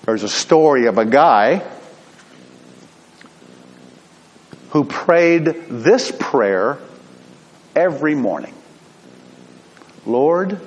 There's 0.03 0.23
a 0.23 0.29
story 0.29 0.87
of 0.87 0.97
a 0.97 1.05
guy 1.05 1.63
who 4.75 4.83
prayed 4.83 5.45
this 5.69 6.11
prayer 6.11 6.77
every 7.77 8.13
morning 8.13 8.53
Lord, 10.05 10.59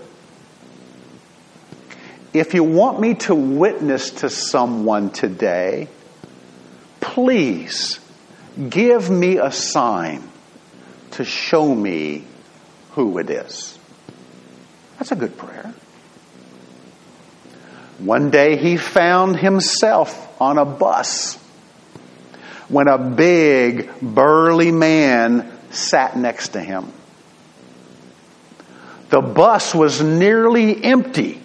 if 2.33 2.55
you 2.55 2.65
want 2.65 3.01
me 3.01 3.17
to 3.17 3.35
witness 3.35 4.09
to 4.23 4.31
someone 4.31 5.11
today, 5.11 5.89
please 7.01 8.01
give 8.71 9.11
me 9.11 9.37
a 9.37 9.53
sign 9.53 10.27
to 11.11 11.25
show 11.25 11.75
me 11.75 12.25
who 12.93 13.19
it 13.19 13.29
is. 13.29 13.79
That's 14.99 15.13
a 15.13 15.17
good 15.17 15.37
prayer. 15.37 15.75
One 17.99 18.31
day 18.31 18.57
he 18.57 18.79
found 18.79 19.37
himself 19.37 20.41
on 20.41 20.57
a 20.57 20.65
bus 20.65 21.39
when 22.69 22.89
a 22.89 22.99
big, 22.99 23.91
burly 24.01 24.73
man 24.73 25.51
sat 25.71 26.17
next 26.17 26.51
to 26.51 26.61
him. 26.61 26.93
The 29.11 29.21
bus 29.21 29.75
was 29.75 30.03
nearly 30.03 30.83
empty. 30.85 31.41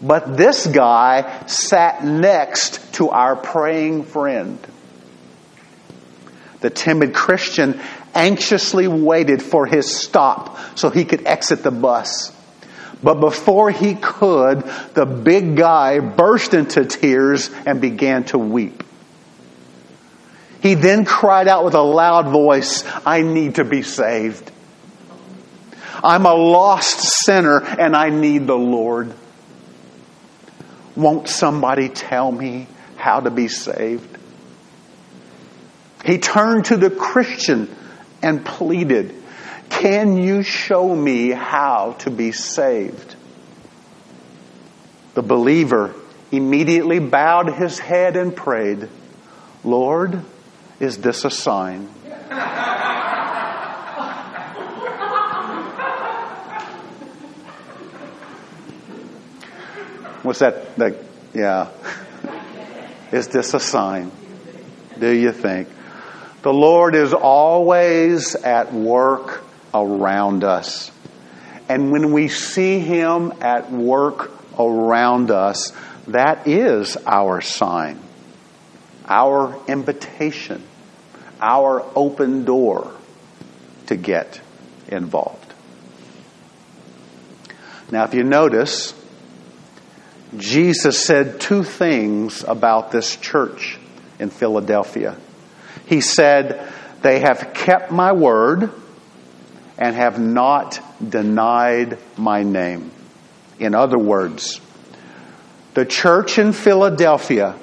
But 0.00 0.36
this 0.36 0.66
guy 0.66 1.46
sat 1.46 2.04
next 2.04 2.94
to 2.94 3.10
our 3.10 3.36
praying 3.36 4.04
friend. 4.04 4.58
The 6.60 6.70
timid 6.70 7.14
Christian 7.14 7.80
anxiously 8.14 8.88
waited 8.88 9.42
for 9.42 9.66
his 9.66 9.94
stop 9.94 10.58
so 10.76 10.90
he 10.90 11.04
could 11.04 11.26
exit 11.26 11.62
the 11.62 11.70
bus. 11.70 12.32
But 13.02 13.20
before 13.20 13.70
he 13.70 13.94
could, 13.94 14.62
the 14.94 15.06
big 15.06 15.56
guy 15.56 16.00
burst 16.00 16.52
into 16.52 16.84
tears 16.84 17.48
and 17.64 17.80
began 17.80 18.24
to 18.24 18.38
weep. 18.38 18.82
He 20.60 20.74
then 20.74 21.04
cried 21.04 21.48
out 21.48 21.64
with 21.64 21.74
a 21.74 21.82
loud 21.82 22.28
voice, 22.28 22.84
I 23.06 23.22
need 23.22 23.56
to 23.56 23.64
be 23.64 23.82
saved. 23.82 24.50
I'm 26.02 26.26
a 26.26 26.34
lost 26.34 27.00
sinner 27.24 27.60
and 27.60 27.96
I 27.96 28.10
need 28.10 28.46
the 28.46 28.56
Lord. 28.56 29.12
Won't 30.96 31.28
somebody 31.28 31.88
tell 31.88 32.30
me 32.30 32.66
how 32.96 33.20
to 33.20 33.30
be 33.30 33.48
saved? 33.48 34.16
He 36.04 36.18
turned 36.18 36.66
to 36.66 36.76
the 36.76 36.90
Christian 36.90 37.74
and 38.22 38.44
pleaded, 38.44 39.14
Can 39.68 40.16
you 40.16 40.42
show 40.42 40.94
me 40.94 41.30
how 41.30 41.92
to 42.00 42.10
be 42.10 42.32
saved? 42.32 43.16
The 45.14 45.22
believer 45.22 45.94
immediately 46.30 46.98
bowed 46.98 47.52
his 47.54 47.78
head 47.78 48.16
and 48.16 48.34
prayed, 48.34 48.88
Lord, 49.64 50.22
is 50.80 50.98
this 50.98 51.24
a 51.24 51.30
sign? 51.30 51.88
What's 60.22 60.40
that? 60.40 60.78
Like, 60.78 60.96
yeah. 61.32 61.70
Is 63.12 63.28
this 63.28 63.54
a 63.54 63.60
sign? 63.60 64.12
Do 64.98 65.10
you 65.10 65.32
think? 65.32 65.68
The 66.42 66.52
Lord 66.52 66.94
is 66.94 67.14
always 67.14 68.34
at 68.34 68.72
work 68.72 69.42
around 69.72 70.44
us. 70.44 70.90
And 71.68 71.92
when 71.92 72.12
we 72.12 72.28
see 72.28 72.78
Him 72.78 73.32
at 73.40 73.72
work 73.72 74.30
around 74.58 75.30
us, 75.30 75.72
that 76.08 76.46
is 76.46 76.96
our 77.06 77.40
sign, 77.40 77.98
our 79.06 79.58
invitation, 79.66 80.62
our 81.40 81.84
open 81.94 82.44
door 82.44 82.92
to 83.86 83.96
get 83.96 84.40
involved. 84.88 85.54
Now, 87.90 88.04
if 88.04 88.14
you 88.14 88.22
notice, 88.22 88.94
Jesus 90.36 91.02
said 91.02 91.40
two 91.40 91.62
things 91.62 92.44
about 92.44 92.90
this 92.90 93.16
church 93.16 93.78
in 94.18 94.30
Philadelphia. 94.30 95.16
He 95.86 96.00
said, 96.00 96.70
They 97.02 97.20
have 97.20 97.52
kept 97.54 97.90
my 97.90 98.12
word 98.12 98.70
and 99.78 99.94
have 99.94 100.18
not 100.18 100.80
denied 101.08 101.98
my 102.16 102.42
name. 102.42 102.90
In 103.58 103.74
other 103.74 103.98
words, 103.98 104.60
the 105.74 105.86
church 105.86 106.38
in 106.38 106.52
Philadelphia 106.52 107.54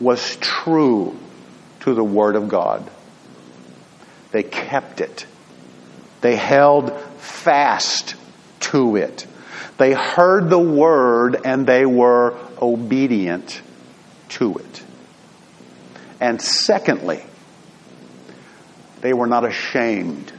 was 0.00 0.36
true 0.36 1.16
to 1.80 1.94
the 1.94 2.04
Word 2.04 2.36
of 2.36 2.48
God. 2.48 2.90
They 4.34 4.42
kept 4.42 5.00
it. 5.00 5.26
They 6.20 6.34
held 6.34 6.92
fast 7.18 8.16
to 8.62 8.96
it. 8.96 9.28
They 9.78 9.92
heard 9.92 10.50
the 10.50 10.58
Word 10.58 11.40
and 11.44 11.64
they 11.64 11.86
were 11.86 12.36
obedient 12.60 13.62
to 14.30 14.56
it. 14.56 14.82
And 16.20 16.42
secondly, 16.42 17.22
they 19.02 19.12
were 19.12 19.28
not 19.28 19.44
ashamed 19.44 20.32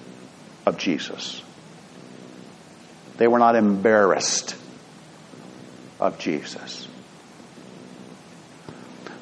of 0.65 0.77
Jesus. 0.77 1.41
They 3.15 3.29
were 3.29 3.39
not 3.39 3.55
embarrassed 3.55 4.57
of 6.01 6.19
Jesus. 6.19 6.85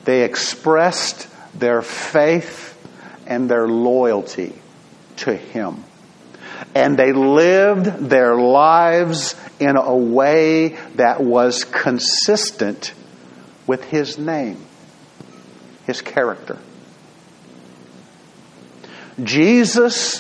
They 0.05 0.23
expressed 0.23 1.27
their 1.53 1.83
faith 1.83 2.71
and 3.27 3.47
their 3.47 3.67
loyalty 3.67 4.61
to 5.17 5.35
Him. 5.35 5.83
And 6.75 6.97
they 6.97 7.11
lived 7.13 7.85
their 7.85 8.35
lives 8.35 9.35
in 9.59 9.75
a 9.75 9.95
way 9.95 10.77
that 10.95 11.21
was 11.21 11.63
consistent 11.65 12.93
with 13.67 13.83
His 13.85 14.17
name, 14.17 14.63
His 15.85 16.01
character. 16.01 16.57
Jesus 19.21 20.19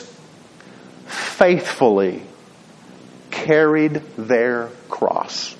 faithfully 1.05 2.21
carried 3.31 3.95
their 4.17 4.69
cross. 4.89 5.55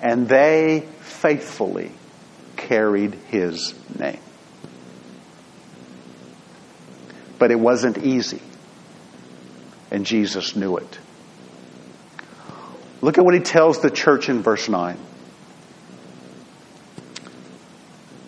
And 0.00 0.28
they 0.28 0.86
faithfully 1.00 1.92
carried 2.56 3.14
his 3.28 3.74
name. 3.98 4.20
But 7.42 7.50
it 7.50 7.58
wasn't 7.58 7.98
easy. 7.98 8.40
And 9.90 10.06
Jesus 10.06 10.54
knew 10.54 10.76
it. 10.76 10.98
Look 13.00 13.18
at 13.18 13.24
what 13.24 13.34
he 13.34 13.40
tells 13.40 13.80
the 13.80 13.90
church 13.90 14.28
in 14.28 14.42
verse 14.42 14.68
9. 14.68 14.96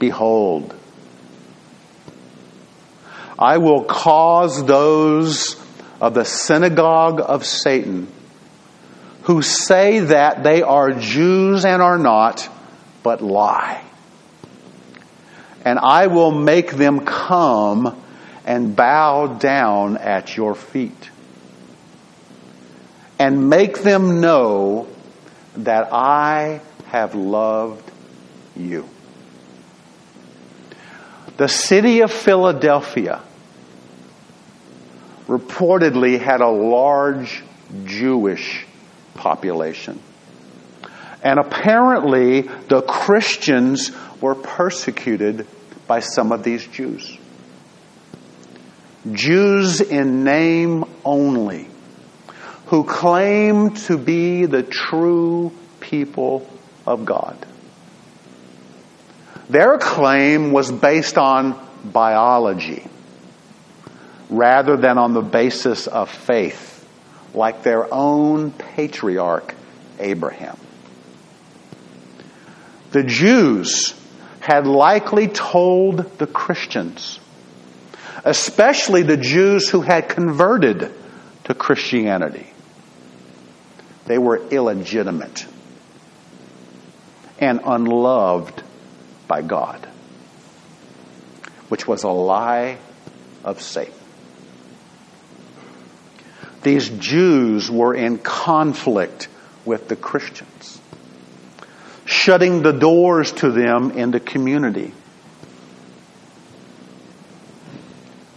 Behold, 0.01 0.75
I 3.39 3.59
will 3.59 3.85
cause 3.85 4.67
those 4.67 5.65
of 6.01 6.15
the 6.15 6.25
synagogue 6.25 7.21
of 7.25 7.47
Satan 7.47 8.09
who 9.23 9.43
say 9.43 10.01
that 10.01 10.43
they 10.43 10.63
are 10.63 10.91
Jews 10.91 11.65
and 11.65 11.81
are 11.81 11.99
not, 11.99 12.49
but 13.05 13.23
lie. 13.23 13.81
And 15.65 15.79
I 15.79 16.09
will 16.09 16.33
make 16.33 16.73
them 16.73 17.07
come 17.07 18.01
and 18.45 18.77
bow 18.77 19.27
down 19.27 19.97
at 19.97 20.37
your 20.37 20.55
feet 20.55 21.11
and 23.19 23.49
make 23.49 23.83
them 23.83 24.21
know 24.21 24.89
that 25.57 25.93
I 25.93 26.61
have 26.87 27.15
loved 27.15 27.91
you. 28.57 28.89
The 31.37 31.49
city 31.49 32.01
of 32.01 32.13
Philadelphia 32.13 33.23
reportedly 35.27 36.21
had 36.21 36.41
a 36.41 36.51
large 36.51 37.43
Jewish 37.85 38.67
population. 39.15 40.01
And 41.23 41.39
apparently, 41.39 42.43
the 42.43 42.83
Christians 42.83 43.91
were 44.21 44.35
persecuted 44.35 45.47
by 45.87 46.01
some 46.01 46.33
of 46.33 46.43
these 46.43 46.67
Jews. 46.67 47.19
Jews 49.13 49.81
in 49.81 50.25
name 50.25 50.85
only, 51.05 51.69
who 52.67 52.85
claimed 52.85 53.77
to 53.77 53.99
be 53.99 54.47
the 54.47 54.63
true 54.63 55.53
people 55.81 56.49
of 56.87 57.05
God. 57.05 57.37
Their 59.51 59.77
claim 59.79 60.53
was 60.53 60.73
based 60.73 61.19
on 61.19 61.61
biology 61.85 62.87
rather 64.31 64.77
than 64.77 64.97
on 64.97 65.13
the 65.13 65.21
basis 65.23 65.87
of 65.87 66.11
faith, 66.11 66.89
like 67.35 67.63
their 67.63 67.93
own 67.93 68.51
patriarch, 68.53 69.55
Abraham. 69.99 70.57
The 72.93 73.03
Jews 73.03 73.95
had 74.41 74.67
likely 74.67 75.29
told 75.29 76.19
the 76.19 76.27
Christians, 76.27 77.21
especially 78.25 79.03
the 79.03 79.19
Jews 79.19 79.69
who 79.69 79.83
had 79.83 80.09
converted 80.09 80.91
to 81.45 81.55
Christianity, 81.55 82.47
they 84.07 84.19
were 84.19 84.39
illegitimate 84.49 85.47
and 87.39 87.61
unloved 87.65 88.63
by 89.29 89.43
God, 89.43 89.87
which 91.69 91.87
was 91.87 92.05
a 92.05 92.09
lie 92.09 92.79
of 93.45 93.61
Satan. 93.61 93.95
These 96.63 96.89
Jews 96.89 97.71
were 97.71 97.95
in 97.95 98.19
conflict 98.19 99.29
with 99.67 99.89
the 99.89 99.97
Christians, 99.97 100.81
shutting 102.07 102.63
the 102.63 102.73
doors 102.73 103.33
to 103.33 103.51
them 103.51 103.91
in 103.91 104.11
the 104.13 104.21
community. 104.21 104.95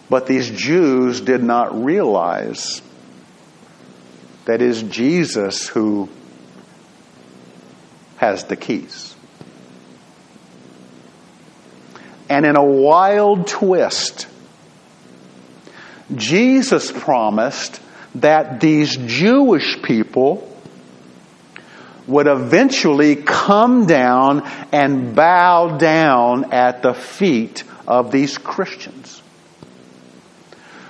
But 0.09 0.27
these 0.27 0.49
Jews 0.49 1.21
did 1.21 1.43
not 1.43 1.83
realize 1.83 2.81
that 4.45 4.61
it 4.61 4.69
is 4.69 4.83
Jesus 4.83 5.67
who 5.67 6.09
has 8.17 8.45
the 8.45 8.55
keys. 8.55 9.15
And 12.29 12.45
in 12.45 12.55
a 12.55 12.63
wild 12.63 13.47
twist, 13.47 14.27
Jesus 16.15 16.91
promised 16.91 17.81
that 18.15 18.59
these 18.59 18.95
Jewish 18.95 19.81
people 19.81 20.43
would 22.07 22.27
eventually 22.27 23.17
come 23.17 23.85
down 23.85 24.49
and 24.71 25.13
bow 25.13 25.77
down 25.77 26.53
at 26.53 26.81
the 26.81 26.93
feet 26.93 27.63
of 27.85 28.11
these 28.11 28.37
Christians. 28.37 29.21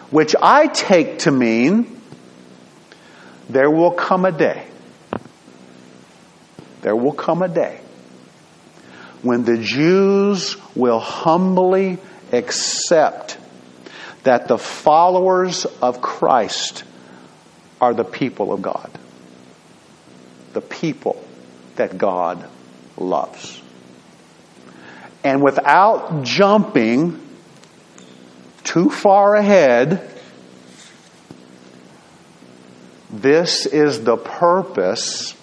Which 0.09 0.35
I 0.41 0.67
take 0.67 1.19
to 1.19 1.31
mean 1.31 2.01
there 3.49 3.69
will 3.69 3.91
come 3.91 4.25
a 4.25 4.31
day, 4.31 4.65
there 6.81 6.95
will 6.95 7.13
come 7.13 7.41
a 7.41 7.47
day 7.47 7.81
when 9.21 9.43
the 9.43 9.57
Jews 9.57 10.55
will 10.75 10.99
humbly 10.99 11.97
accept 12.31 13.37
that 14.23 14.47
the 14.47 14.57
followers 14.57 15.65
of 15.81 16.01
Christ 16.01 16.83
are 17.79 17.93
the 17.93 18.03
people 18.03 18.51
of 18.51 18.61
God. 18.61 18.91
The 20.53 20.61
people 20.61 21.23
that 21.75 21.97
God 21.97 22.47
loves. 22.97 23.61
And 25.23 25.43
without 25.43 26.23
jumping 26.23 27.26
too 28.77 28.91
far 28.91 29.35
ahead, 29.35 30.07
this 33.09 33.65
is 33.65 34.03
the 34.03 34.17
purpose 34.17 35.33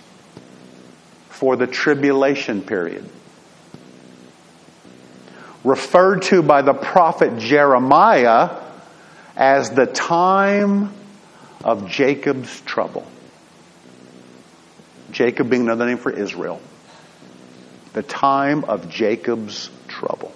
for 1.31 1.57
the 1.57 1.66
tribulation 1.66 2.62
period. 2.62 3.11
referred 5.64 6.20
to 6.20 6.42
by 6.42 6.61
the 6.61 6.75
prophet 6.75 7.38
Jeremiah 7.38 8.61
as 9.35 9.70
the 9.70 9.87
time 9.87 10.92
of 11.64 11.88
Jacob's 11.88 12.61
trouble. 12.61 13.05
Jacob 15.11 15.49
being 15.49 15.62
another 15.62 15.87
name 15.87 15.97
for 15.97 16.12
Israel. 16.12 16.61
The 17.94 18.03
time 18.03 18.64
of 18.64 18.90
Jacob's 18.90 19.70
trouble. 19.88 20.33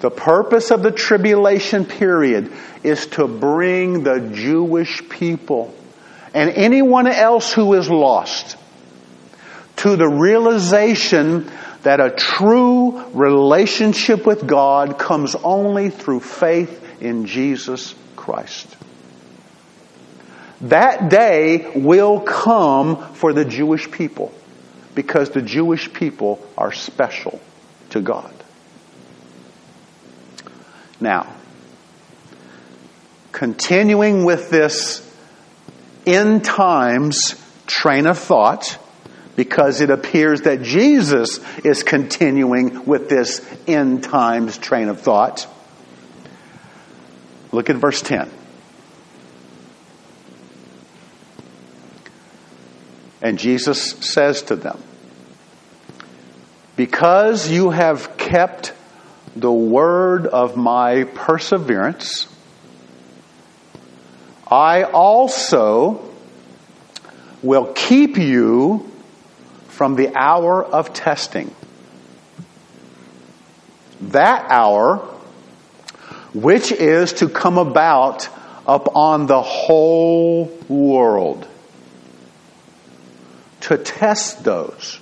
The 0.00 0.10
purpose 0.10 0.70
of 0.70 0.82
the 0.82 0.90
tribulation 0.90 1.84
period 1.86 2.52
is 2.82 3.06
to 3.08 3.26
bring 3.26 4.02
the 4.02 4.30
Jewish 4.34 5.08
people 5.08 5.74
and 6.34 6.50
anyone 6.50 7.06
else 7.06 7.52
who 7.52 7.72
is 7.74 7.88
lost 7.88 8.56
to 9.76 9.96
the 9.96 10.08
realization 10.08 11.50
that 11.82 12.00
a 12.00 12.10
true 12.10 13.02
relationship 13.12 14.26
with 14.26 14.46
God 14.46 14.98
comes 14.98 15.34
only 15.34 15.88
through 15.88 16.20
faith 16.20 17.00
in 17.00 17.26
Jesus 17.26 17.94
Christ. 18.16 18.76
That 20.62 21.10
day 21.10 21.72
will 21.74 22.20
come 22.20 23.14
for 23.14 23.32
the 23.32 23.44
Jewish 23.44 23.90
people 23.90 24.32
because 24.94 25.30
the 25.30 25.42
Jewish 25.42 25.92
people 25.92 26.44
are 26.56 26.72
special 26.72 27.40
to 27.90 28.00
God. 28.00 28.35
Now, 31.00 31.32
continuing 33.32 34.24
with 34.24 34.50
this 34.50 35.02
end 36.06 36.44
times 36.44 37.34
train 37.66 38.06
of 38.06 38.18
thought, 38.18 38.78
because 39.36 39.82
it 39.82 39.90
appears 39.90 40.42
that 40.42 40.62
Jesus 40.62 41.40
is 41.58 41.82
continuing 41.82 42.86
with 42.86 43.08
this 43.10 43.46
end 43.66 44.02
times 44.02 44.56
train 44.56 44.88
of 44.88 45.00
thought. 45.00 45.46
Look 47.52 47.68
at 47.68 47.76
verse 47.76 48.00
10. 48.00 48.30
And 53.20 53.38
Jesus 53.38 53.92
says 54.00 54.42
to 54.42 54.56
them, 54.56 54.82
Because 56.76 57.50
you 57.50 57.70
have 57.70 58.16
kept 58.16 58.72
the 59.36 59.52
word 59.52 60.26
of 60.26 60.56
my 60.56 61.04
perseverance, 61.04 62.26
I 64.50 64.84
also 64.84 66.10
will 67.42 67.72
keep 67.74 68.16
you 68.16 68.90
from 69.68 69.94
the 69.94 70.16
hour 70.16 70.64
of 70.64 70.94
testing. 70.94 71.54
That 74.00 74.50
hour, 74.50 74.98
which 76.32 76.72
is 76.72 77.12
to 77.14 77.28
come 77.28 77.58
about 77.58 78.28
upon 78.66 79.26
the 79.26 79.42
whole 79.42 80.46
world, 80.68 81.46
to 83.62 83.76
test 83.76 84.44
those 84.44 84.98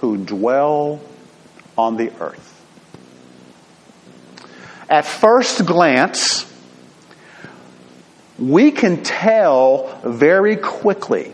who 0.00 0.16
dwell 0.16 1.00
on 1.76 1.96
the 1.96 2.10
earth. 2.20 2.53
At 4.88 5.06
first 5.06 5.64
glance, 5.64 6.50
we 8.38 8.70
can 8.70 9.02
tell 9.02 10.00
very 10.04 10.56
quickly 10.56 11.32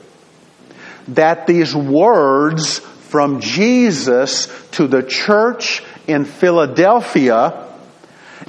that 1.08 1.46
these 1.46 1.74
words 1.74 2.78
from 2.78 3.40
Jesus 3.40 4.46
to 4.72 4.86
the 4.86 5.02
church 5.02 5.82
in 6.06 6.24
Philadelphia 6.24 7.66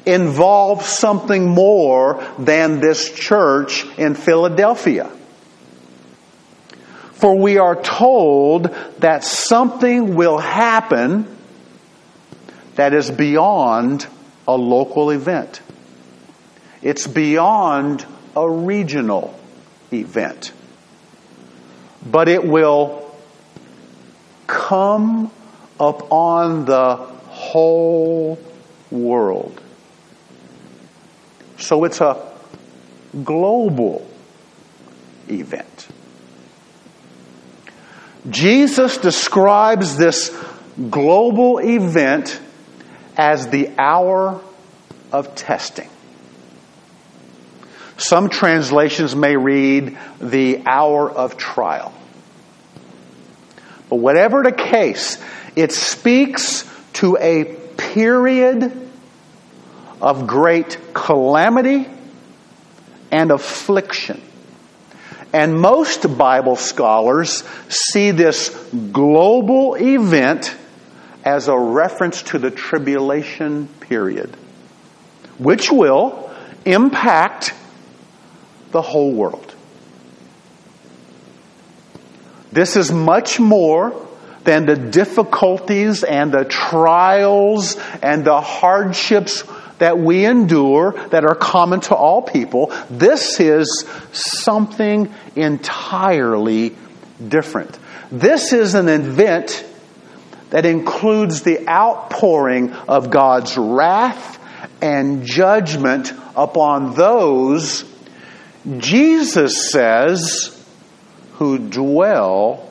involve 0.05 0.83
something 0.83 1.47
more 1.47 2.23
than 2.37 2.79
this 2.79 3.11
church 3.11 3.85
in 3.97 4.15
Philadelphia. 4.15 5.09
For 7.13 7.37
we 7.37 7.57
are 7.57 7.79
told 7.81 8.75
that 8.99 9.23
something 9.23 10.15
will 10.15 10.37
happen 10.37 11.27
that 12.75 12.93
is 12.93 13.11
beyond 13.11 14.07
a 14.47 14.55
local 14.55 15.11
event. 15.11 15.61
It's 16.81 17.07
beyond 17.07 18.05
a 18.35 18.49
regional 18.49 19.39
event. 19.91 20.51
But 22.05 22.27
it 22.27 22.43
will 22.45 23.13
come 24.47 25.31
upon 25.79 26.65
the 26.65 26.95
whole 26.95 28.39
world. 28.89 29.61
So 31.57 31.83
it's 31.83 32.01
a 32.01 32.17
global 33.23 34.07
event. 35.29 35.87
Jesus 38.29 38.97
describes 38.97 39.97
this 39.97 40.35
global 40.89 41.59
event 41.59 42.39
as 43.17 43.49
the 43.49 43.69
hour 43.77 44.41
of 45.11 45.35
testing. 45.35 45.89
Some 47.97 48.29
translations 48.29 49.15
may 49.15 49.35
read 49.35 49.97
the 50.19 50.63
hour 50.65 51.09
of 51.09 51.37
trial. 51.37 51.93
But 53.89 53.97
whatever 53.97 54.41
the 54.41 54.51
case, 54.51 55.21
it 55.55 55.71
speaks 55.71 56.67
to 56.93 57.17
a 57.19 57.43
period 57.77 58.89
of 60.01 60.25
great 60.25 60.79
calamity 60.93 61.87
and 63.11 63.31
affliction. 63.31 64.21
And 65.33 65.59
most 65.59 66.17
Bible 66.17 66.55
scholars 66.55 67.43
see 67.69 68.11
this 68.11 68.49
global 68.91 69.75
event 69.75 70.55
as 71.23 71.47
a 71.47 71.57
reference 71.57 72.23
to 72.23 72.39
the 72.39 72.51
tribulation 72.51 73.67
period, 73.79 74.35
which 75.37 75.71
will 75.71 76.33
impact 76.65 77.53
the 78.71 78.81
whole 78.81 79.13
world. 79.13 79.55
This 82.51 82.75
is 82.75 82.91
much 82.91 83.39
more 83.39 84.07
than 84.43 84.65
the 84.65 84.75
difficulties 84.75 86.03
and 86.03 86.31
the 86.31 86.45
trials 86.45 87.77
and 88.01 88.25
the 88.25 88.41
hardships 88.41 89.43
that 89.77 89.97
we 89.97 90.25
endure 90.25 90.91
that 91.09 91.25
are 91.25 91.35
common 91.35 91.79
to 91.81 91.95
all 91.95 92.21
people. 92.21 92.73
This 92.89 93.39
is 93.39 93.85
something 94.11 95.13
entirely 95.35 96.75
different. 97.25 97.77
This 98.11 98.53
is 98.53 98.75
an 98.75 98.89
event 98.89 99.65
that 100.51 100.65
includes 100.65 101.41
the 101.41 101.67
outpouring 101.67 102.71
of 102.71 103.09
God's 103.09 103.57
wrath 103.57 104.39
and 104.81 105.25
judgment 105.25 106.13
upon 106.35 106.93
those 106.93 107.83
Jesus 108.77 109.71
says, 109.71 110.57
who 111.33 111.57
dwell 111.57 112.69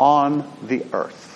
on 0.00 0.50
the 0.66 0.84
earth. 0.92 1.28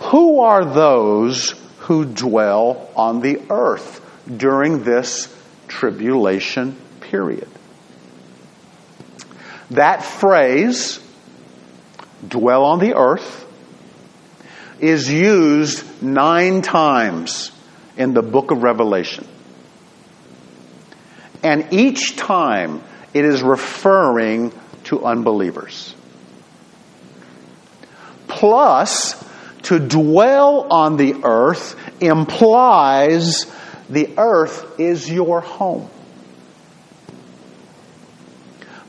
Who 0.00 0.40
are 0.40 0.64
those 0.64 1.54
who 1.80 2.06
dwell 2.06 2.90
on 2.96 3.20
the 3.20 3.42
earth 3.50 4.00
during 4.34 4.84
this 4.84 5.34
tribulation 5.68 6.76
period? 7.00 7.48
That 9.70 10.02
phrase, 10.02 10.98
dwell 12.26 12.64
on 12.64 12.78
the 12.78 12.94
earth, 12.94 13.46
is 14.80 15.08
used 15.10 16.02
nine 16.02 16.62
times 16.62 17.52
in 17.96 18.14
the 18.14 18.22
book 18.22 18.50
of 18.50 18.62
Revelation. 18.62 19.26
And 21.42 21.72
each 21.72 22.16
time 22.16 22.82
it 23.14 23.24
is 23.24 23.42
referring 23.42 24.52
to 24.84 25.04
unbelievers. 25.04 25.94
Plus, 28.28 29.22
to 29.62 29.78
dwell 29.78 30.66
on 30.72 30.96
the 30.96 31.20
earth 31.22 31.76
implies 32.00 33.46
the 33.88 34.14
earth 34.16 34.80
is 34.80 35.10
your 35.10 35.40
home. 35.40 35.88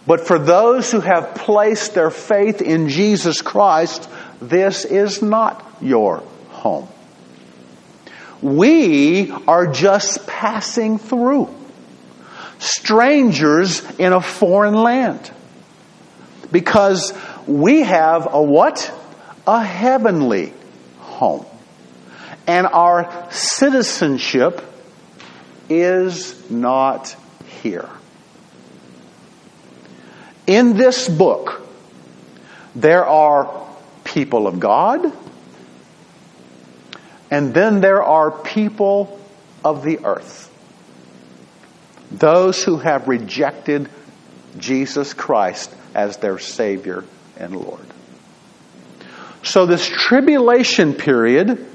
But 0.06 0.28
for 0.28 0.38
those 0.38 0.92
who 0.92 1.00
have 1.00 1.36
placed 1.36 1.94
their 1.94 2.10
faith 2.10 2.62
in 2.62 2.90
Jesus 2.90 3.42
Christ, 3.42 4.10
this 4.42 4.84
is 4.84 5.22
not 5.22 5.66
your 5.82 6.18
home. 6.50 6.88
We 8.42 9.32
are 9.48 9.68
just 9.68 10.28
passing 10.28 10.98
through 10.98 11.54
strangers 12.60 13.82
in 13.98 14.12
a 14.12 14.20
foreign 14.20 14.74
land. 14.74 15.32
Because 16.52 17.14
we 17.48 17.84
have 17.84 18.28
a 18.32 18.42
what? 18.42 18.94
A 19.48 19.64
heavenly 19.64 20.54
home. 21.00 21.46
And 22.46 22.68
our 22.68 23.32
citizenship 23.32 24.62
is 25.70 26.50
not 26.52 27.16
here. 27.62 27.90
In 30.46 30.76
this 30.76 31.08
book, 31.08 31.62
there 32.76 33.06
are 33.06 33.68
people 34.04 34.48
of 34.48 34.60
God, 34.60 35.12
and 37.32 37.54
then 37.54 37.82
there 37.82 38.04
are 38.04 38.32
people 38.32 39.20
of 39.64 39.84
the 39.84 40.06
earth. 40.06 40.50
Those 42.12 42.64
who 42.64 42.78
have 42.78 43.08
rejected 43.08 43.90
Jesus 44.58 45.14
Christ 45.14 45.74
as 45.96 46.18
their 46.18 46.38
Savior 46.38 47.04
and 47.38 47.56
Lord. 47.56 47.86
So, 49.44 49.66
this 49.66 49.86
tribulation 49.88 50.94
period, 50.94 51.66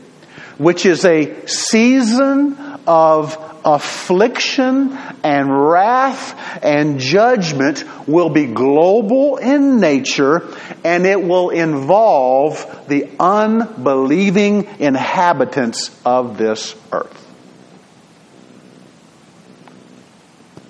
which 0.59 0.87
is 0.87 1.05
a 1.05 1.47
season 1.47 2.57
of 2.87 3.48
affliction 3.65 4.97
and 5.23 5.69
wrath 5.69 6.65
and 6.65 6.99
judgment, 6.99 7.85
will 8.07 8.31
be 8.31 8.47
global 8.47 9.37
in 9.37 9.81
nature 9.81 10.49
and 10.85 11.07
it 11.07 11.23
will 11.23 11.51
involve 11.51 12.87
the 12.89 13.09
unbelieving 13.19 14.67
inhabitants 14.79 15.91
of 16.05 16.39
this 16.39 16.75
earth. 16.93 17.27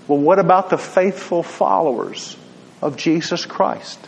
Well, 0.08 0.18
what 0.18 0.38
about 0.38 0.70
the 0.70 0.78
faithful 0.78 1.42
followers 1.42 2.36
of 2.80 2.96
Jesus 2.96 3.44
Christ? 3.44 3.98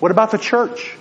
What 0.00 0.10
about 0.10 0.32
the 0.32 0.38
church? 0.38 0.96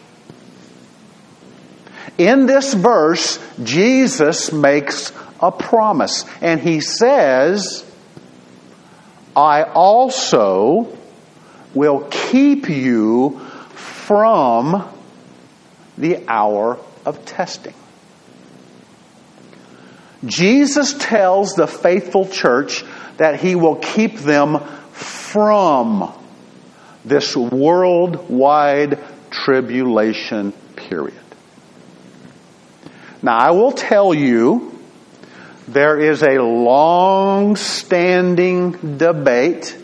In 2.17 2.45
this 2.45 2.73
verse, 2.73 3.39
Jesus 3.61 4.51
makes 4.53 5.11
a 5.43 5.51
promise, 5.51 6.25
and 6.41 6.59
he 6.61 6.79
says, 6.79 7.85
I 9.35 9.63
also 9.63 10.97
will 11.73 12.07
keep 12.09 12.69
you 12.69 13.39
from 13.73 14.89
the 15.97 16.23
hour 16.27 16.79
of 17.05 17.25
testing. 17.25 17.73
Jesus 20.25 20.93
tells 20.93 21.55
the 21.55 21.67
faithful 21.67 22.27
church 22.27 22.85
that 23.17 23.41
he 23.41 23.55
will 23.55 23.75
keep 23.75 24.19
them 24.19 24.59
from 24.93 26.13
this 27.03 27.35
worldwide 27.35 28.99
tribulation 29.29 30.53
period. 30.75 31.19
Now, 33.21 33.37
I 33.37 33.51
will 33.51 33.71
tell 33.71 34.13
you, 34.13 34.72
there 35.67 35.99
is 35.99 36.23
a 36.23 36.41
long 36.41 37.55
standing 37.55 38.97
debate 38.97 39.77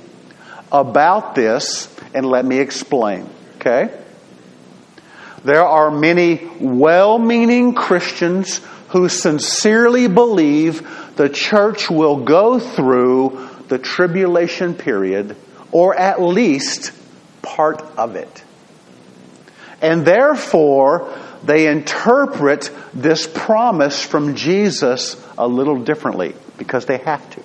about 0.71 1.35
this, 1.35 1.93
and 2.13 2.25
let 2.25 2.45
me 2.45 2.59
explain, 2.59 3.29
okay? 3.55 3.89
There 5.43 5.65
are 5.65 5.89
many 5.89 6.47
well 6.59 7.17
meaning 7.17 7.73
Christians 7.73 8.61
who 8.89 9.07
sincerely 9.07 10.07
believe 10.07 11.15
the 11.15 11.29
church 11.29 11.89
will 11.89 12.23
go 12.23 12.59
through 12.59 13.49
the 13.67 13.77
tribulation 13.77 14.73
period, 14.73 15.35
or 15.71 15.95
at 15.95 16.21
least 16.21 16.91
part 17.41 17.81
of 17.97 18.15
it. 18.15 18.43
And 19.81 20.05
therefore, 20.05 21.13
they 21.43 21.67
interpret 21.67 22.71
this 22.93 23.27
promise 23.27 24.01
from 24.01 24.35
Jesus 24.35 25.21
a 25.37 25.47
little 25.47 25.81
differently 25.83 26.35
because 26.57 26.85
they 26.85 26.97
have 26.97 27.27
to. 27.31 27.43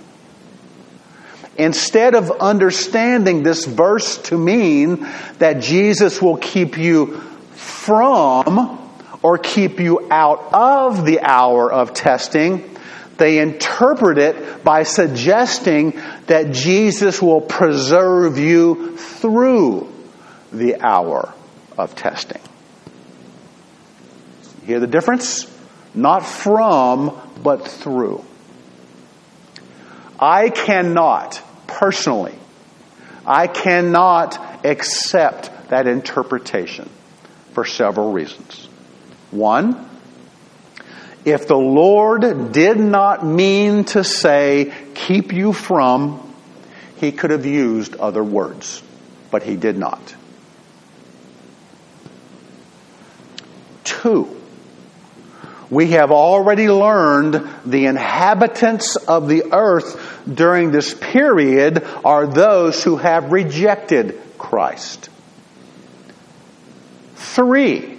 Instead 1.57 2.15
of 2.15 2.31
understanding 2.41 3.43
this 3.45 3.65
verse 3.65 4.19
to 4.23 4.37
mean 4.37 5.07
that 5.39 5.61
Jesus 5.61 6.21
will 6.21 6.37
keep 6.37 6.77
you 6.77 7.21
from 7.53 8.81
or 9.23 9.39
keep 9.39 9.79
you 9.79 10.09
out 10.11 10.53
of 10.53 11.05
the 11.05 11.21
hour 11.21 11.73
of 11.73 11.95
testing, 11.95 12.77
they 13.17 13.39
interpret 13.39 14.19
it 14.19 14.65
by 14.65 14.83
suggesting 14.83 15.93
that 16.27 16.51
Jesus 16.53 17.23
will 17.23 17.41
preserve 17.41 18.39
you 18.39 18.97
through 18.97 19.93
the 20.53 20.81
hour 20.81 21.33
of 21.79 21.95
testing. 21.95 22.41
Hear 24.67 24.81
the 24.81 24.87
difference? 24.87 25.51
Not 25.95 26.27
from, 26.27 27.21
but 27.43 27.69
through. 27.69 28.25
I 30.19 30.49
cannot, 30.49 31.43
personally, 31.67 32.35
I 33.27 33.47
cannot 33.47 34.65
accept 34.65 35.51
that 35.69 35.87
interpretation 35.87 36.89
for 37.53 37.65
several 37.65 38.13
reasons. 38.13 38.69
One, 39.31 39.89
if 41.25 41.47
the 41.47 41.57
Lord 41.57 42.53
did 42.53 42.79
not 42.79 43.25
mean 43.25 43.85
to 43.85 44.05
say, 44.05 44.73
keep 44.95 45.33
you 45.33 45.53
from, 45.53 46.21
he 46.97 47.13
could 47.13 47.31
have 47.31 47.47
used 47.47 47.97
other 47.97 48.23
words, 48.23 48.83
but 49.31 49.43
he 49.43 49.57
did 49.57 49.77
not. 49.77 50.15
Two, 53.85 54.41
we 55.75 55.89
have 55.89 56.13
already 56.13 56.69
learned 56.69 57.49
the 57.67 57.87
inhabitants 57.87 58.95
of 58.95 59.29
the 59.29 59.53
earth 59.53 60.23
during 60.33 60.71
this 60.71 60.95
period 60.95 61.85
are 62.05 62.29
those 62.29 62.85
who 62.85 62.97
have 62.97 63.33
rejected 63.33 64.21
Christ. 64.39 65.11
Three, 67.17 67.99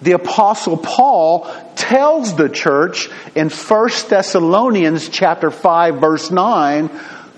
the 0.00 0.12
apostle 0.12 0.76
Paul 0.76 1.52
tells 1.74 2.36
the 2.36 2.48
church 2.48 3.08
in 3.34 3.50
1 3.50 3.90
Thessalonians 4.08 5.08
chapter 5.08 5.50
5 5.50 5.96
verse 5.96 6.30
9, 6.30 6.88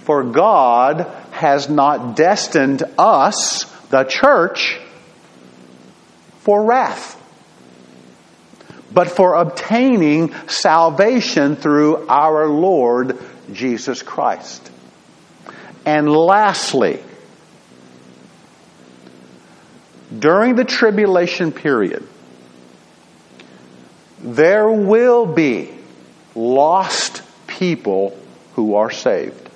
for 0.04 0.24
God 0.24 1.06
has 1.30 1.70
not 1.70 2.16
destined 2.16 2.82
us, 2.98 3.64
the 3.88 4.04
church, 4.04 4.78
for 6.40 6.64
wrath, 6.64 7.19
but 8.92 9.10
for 9.10 9.34
obtaining 9.34 10.34
salvation 10.48 11.56
through 11.56 12.08
our 12.08 12.48
Lord 12.48 13.18
Jesus 13.52 14.02
Christ. 14.02 14.70
And 15.86 16.10
lastly, 16.10 17.00
during 20.16 20.56
the 20.56 20.64
tribulation 20.64 21.52
period, 21.52 22.06
there 24.18 24.68
will 24.68 25.26
be 25.26 25.70
lost 26.34 27.22
people 27.46 28.18
who 28.54 28.74
are 28.74 28.90
saved, 28.90 29.48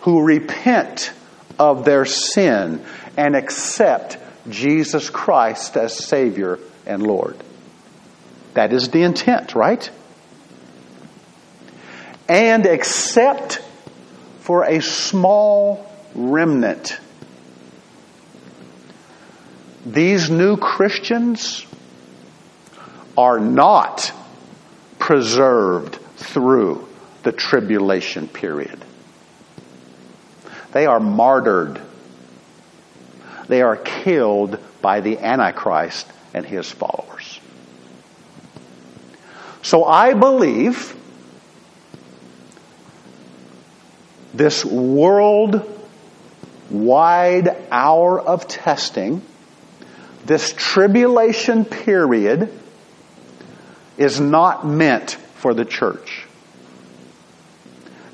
who 0.00 0.22
repent 0.22 1.12
of 1.58 1.84
their 1.84 2.04
sin 2.04 2.84
and 3.16 3.34
accept 3.34 4.18
Jesus 4.48 5.10
Christ 5.10 5.76
as 5.76 5.96
Savior 5.96 6.58
and 6.88 7.06
Lord. 7.06 7.36
That 8.54 8.72
is 8.72 8.88
the 8.88 9.02
intent, 9.02 9.54
right? 9.54 9.88
And 12.28 12.66
except 12.66 13.62
for 14.40 14.64
a 14.64 14.82
small 14.82 15.90
remnant 16.14 16.98
these 19.88 20.28
new 20.28 20.56
Christians 20.56 21.64
are 23.16 23.40
not 23.40 24.12
preserved 24.98 25.94
through 26.16 26.86
the 27.22 27.32
tribulation 27.32 28.28
period. 28.28 28.84
They 30.72 30.84
are 30.84 31.00
martyred. 31.00 31.80
They 33.48 33.62
are 33.62 33.76
killed 33.76 34.58
by 34.82 35.00
the 35.00 35.18
Antichrist 35.18 36.06
and 36.34 36.44
his 36.44 36.70
followers. 36.70 37.40
So 39.62 39.84
I 39.84 40.14
believe 40.14 40.94
this 44.34 44.64
world 44.64 45.74
wide 46.70 47.56
hour 47.70 48.20
of 48.20 48.46
testing 48.46 49.22
this 50.28 50.52
tribulation 50.54 51.64
period 51.64 52.52
is 53.96 54.20
not 54.20 54.66
meant 54.66 55.12
for 55.12 55.54
the 55.54 55.64
church. 55.64 56.26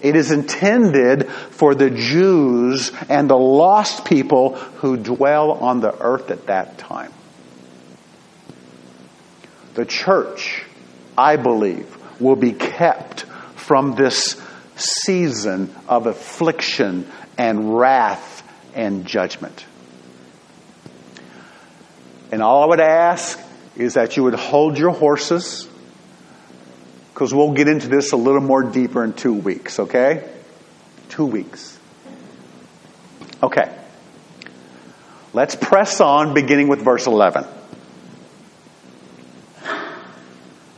It 0.01 0.15
is 0.15 0.31
intended 0.31 1.29
for 1.29 1.75
the 1.75 1.91
Jews 1.91 2.93
and 3.09 3.29
the 3.29 3.37
lost 3.37 4.05
people 4.05 4.55
who 4.55 4.97
dwell 4.97 5.53
on 5.53 5.81
the 5.81 5.93
earth 5.99 6.31
at 6.31 6.47
that 6.47 6.79
time. 6.79 7.12
The 9.75 9.85
church, 9.85 10.64
I 11.16 11.37
believe, 11.37 11.97
will 12.20 12.37
be 12.37 12.53
kept 12.53 13.22
from 13.57 13.95
this 13.95 14.41
season 14.77 15.75
of 15.89 16.07
affliction 16.07 17.11
and 17.39 17.77
wrath 17.77 18.43
and 18.75 19.07
judgment. 19.07 19.64
And 22.33 22.43
all 22.43 22.64
I 22.64 22.66
would 22.66 22.81
ask 22.81 23.41
is 23.77 23.95
that 23.95 24.16
you 24.16 24.25
would 24.25 24.35
hold 24.35 24.79
your 24.79 24.91
horses, 24.91 25.68
because 27.12 27.33
we'll 27.33 27.53
get 27.53 27.68
into 27.68 27.89
this 27.89 28.12
a 28.12 28.16
little 28.16 28.41
more 28.41 28.62
deeper 28.62 29.05
in 29.05 29.12
two 29.12 29.35
weeks, 29.35 29.79
okay? 29.79 30.29
Two 31.11 31.27
weeks. 31.27 31.79
Okay. 33.43 33.72
Let's 35.33 35.55
press 35.55 36.01
on 36.01 36.35
beginning 36.35 36.68
with 36.68 36.83
verse 36.83 37.07
11. 37.07 37.45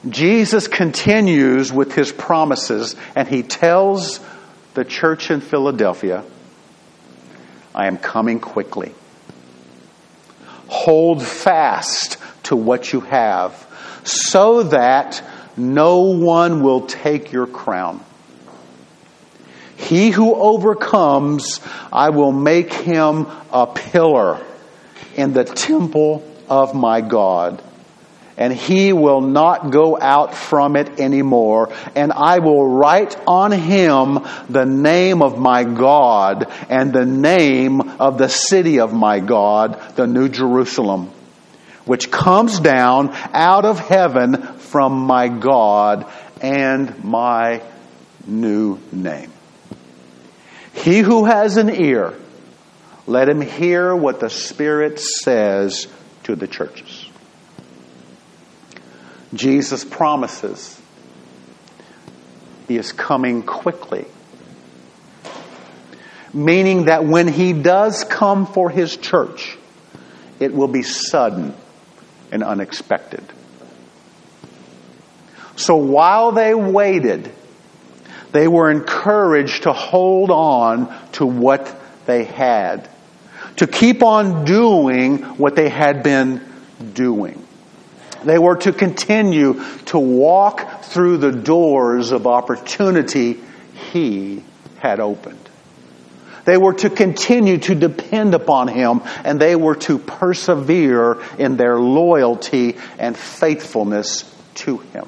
Jesus 0.08 0.68
continues 0.68 1.72
with 1.72 1.94
his 1.94 2.12
promises 2.12 2.96
and 3.14 3.26
he 3.26 3.42
tells 3.42 4.20
the 4.74 4.84
church 4.84 5.30
in 5.30 5.40
Philadelphia, 5.40 6.24
I 7.74 7.86
am 7.86 7.96
coming 7.96 8.40
quickly. 8.40 8.94
Hold 10.68 11.22
fast 11.22 12.18
to 12.44 12.56
what 12.56 12.92
you 12.92 13.00
have 13.00 13.66
so 14.04 14.64
that 14.64 15.22
no 15.56 16.00
one 16.00 16.62
will 16.62 16.86
take 16.86 17.32
your 17.32 17.46
crown. 17.46 18.04
He 19.76 20.10
who 20.10 20.34
overcomes, 20.34 21.60
I 21.92 22.10
will 22.10 22.32
make 22.32 22.72
him 22.72 23.26
a 23.52 23.66
pillar 23.66 24.44
in 25.16 25.32
the 25.32 25.44
temple 25.44 26.22
of 26.48 26.74
my 26.74 27.00
God 27.00 27.62
and 28.36 28.52
he 28.52 28.92
will 28.92 29.20
not 29.20 29.70
go 29.70 29.98
out 29.98 30.34
from 30.34 30.76
it 30.76 31.00
anymore. 31.00 31.72
And 31.94 32.12
I 32.12 32.40
will 32.40 32.66
write 32.66 33.16
on 33.26 33.52
him 33.52 34.18
the 34.48 34.66
name 34.66 35.22
of 35.22 35.38
my 35.38 35.64
God 35.64 36.50
and 36.68 36.92
the 36.92 37.06
name 37.06 37.80
of 37.80 38.18
the 38.18 38.28
city 38.28 38.80
of 38.80 38.92
my 38.92 39.20
God, 39.20 39.96
the 39.96 40.06
New 40.06 40.28
Jerusalem, 40.28 41.10
which 41.86 42.10
comes 42.10 42.60
down 42.60 43.14
out 43.32 43.64
of 43.64 43.78
heaven 43.78 44.42
from 44.58 45.00
my 45.00 45.28
God 45.28 46.06
and 46.42 47.04
my 47.04 47.62
new 48.26 48.78
name. 48.92 49.32
He 50.74 50.98
who 50.98 51.24
has 51.24 51.56
an 51.56 51.70
ear, 51.70 52.12
let 53.06 53.30
him 53.30 53.40
hear 53.40 53.96
what 53.96 54.20
the 54.20 54.28
Spirit 54.28 55.00
says 55.00 55.86
to 56.24 56.36
the 56.36 56.46
churches. 56.46 57.05
Jesus 59.36 59.84
promises 59.84 60.80
he 62.68 62.76
is 62.76 62.92
coming 62.92 63.42
quickly. 63.42 64.06
Meaning 66.34 66.86
that 66.86 67.04
when 67.04 67.28
he 67.28 67.52
does 67.52 68.04
come 68.04 68.46
for 68.46 68.68
his 68.68 68.96
church, 68.96 69.56
it 70.40 70.52
will 70.52 70.68
be 70.68 70.82
sudden 70.82 71.54
and 72.30 72.42
unexpected. 72.42 73.24
So 75.54 75.76
while 75.76 76.32
they 76.32 76.54
waited, 76.54 77.32
they 78.32 78.48
were 78.48 78.70
encouraged 78.70 79.62
to 79.62 79.72
hold 79.72 80.30
on 80.30 80.94
to 81.12 81.24
what 81.24 81.74
they 82.04 82.24
had, 82.24 82.90
to 83.56 83.66
keep 83.66 84.02
on 84.02 84.44
doing 84.44 85.18
what 85.38 85.56
they 85.56 85.70
had 85.70 86.02
been 86.02 86.42
doing. 86.92 87.45
They 88.26 88.38
were 88.38 88.56
to 88.56 88.72
continue 88.72 89.62
to 89.86 89.98
walk 90.00 90.82
through 90.82 91.18
the 91.18 91.30
doors 91.30 92.10
of 92.10 92.26
opportunity 92.26 93.40
He 93.92 94.42
had 94.78 94.98
opened. 94.98 95.38
They 96.44 96.56
were 96.56 96.74
to 96.74 96.90
continue 96.90 97.58
to 97.58 97.76
depend 97.76 98.34
upon 98.34 98.66
Him 98.66 99.02
and 99.24 99.40
they 99.40 99.54
were 99.54 99.76
to 99.76 99.98
persevere 99.98 101.22
in 101.38 101.56
their 101.56 101.78
loyalty 101.78 102.76
and 102.98 103.16
faithfulness 103.16 104.24
to 104.56 104.78
Him. 104.78 105.06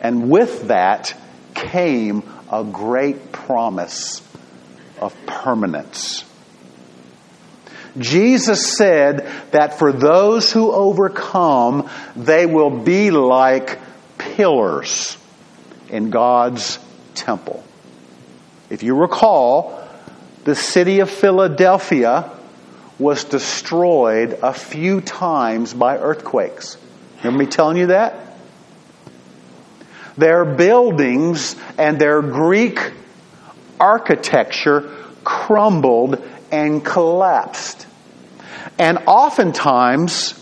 And 0.00 0.30
with 0.30 0.68
that 0.68 1.16
came 1.54 2.22
a 2.52 2.62
great 2.62 3.32
promise 3.32 4.22
of 5.00 5.16
permanence. 5.26 6.24
Jesus 7.98 8.76
said 8.76 9.28
that 9.50 9.78
for 9.78 9.92
those 9.92 10.52
who 10.52 10.72
overcome, 10.72 11.88
they 12.16 12.46
will 12.46 12.70
be 12.70 13.10
like 13.10 13.78
pillars 14.18 15.16
in 15.88 16.10
God's 16.10 16.78
temple. 17.14 17.64
If 18.68 18.82
you 18.82 18.94
recall, 18.94 19.88
the 20.44 20.54
city 20.54 21.00
of 21.00 21.10
Philadelphia 21.10 22.30
was 22.98 23.24
destroyed 23.24 24.38
a 24.42 24.52
few 24.52 25.00
times 25.00 25.74
by 25.74 25.98
earthquakes. 25.98 26.76
Remember 27.18 27.44
me 27.44 27.46
telling 27.46 27.76
you 27.76 27.86
that? 27.88 28.14
Their 30.16 30.44
buildings 30.44 31.56
and 31.78 31.98
their 31.98 32.20
Greek 32.20 32.92
architecture 33.78 34.94
crumbled 35.24 36.22
and 36.50 36.84
collapsed. 36.84 37.86
And 38.78 38.98
oftentimes, 39.06 40.32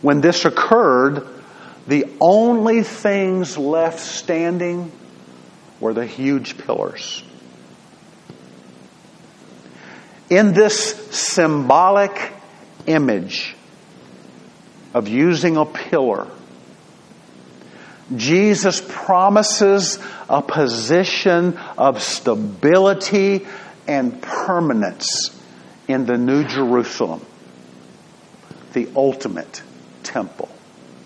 when 0.00 0.20
this 0.20 0.44
occurred, 0.44 1.26
the 1.86 2.06
only 2.20 2.82
things 2.82 3.58
left 3.58 4.00
standing 4.00 4.92
were 5.80 5.94
the 5.94 6.06
huge 6.06 6.58
pillars. 6.58 7.22
In 10.30 10.52
this 10.52 10.94
symbolic 11.10 12.32
image 12.86 13.54
of 14.94 15.08
using 15.08 15.56
a 15.56 15.64
pillar, 15.64 16.28
Jesus 18.14 18.82
promises 18.86 19.98
a 20.28 20.42
position 20.42 21.58
of 21.76 22.02
stability 22.02 23.46
and 23.86 24.20
permanence 24.22 25.30
in 25.88 26.06
the 26.06 26.16
New 26.16 26.44
Jerusalem, 26.44 27.24
the 28.72 28.88
ultimate 28.94 29.62
temple 30.02 30.48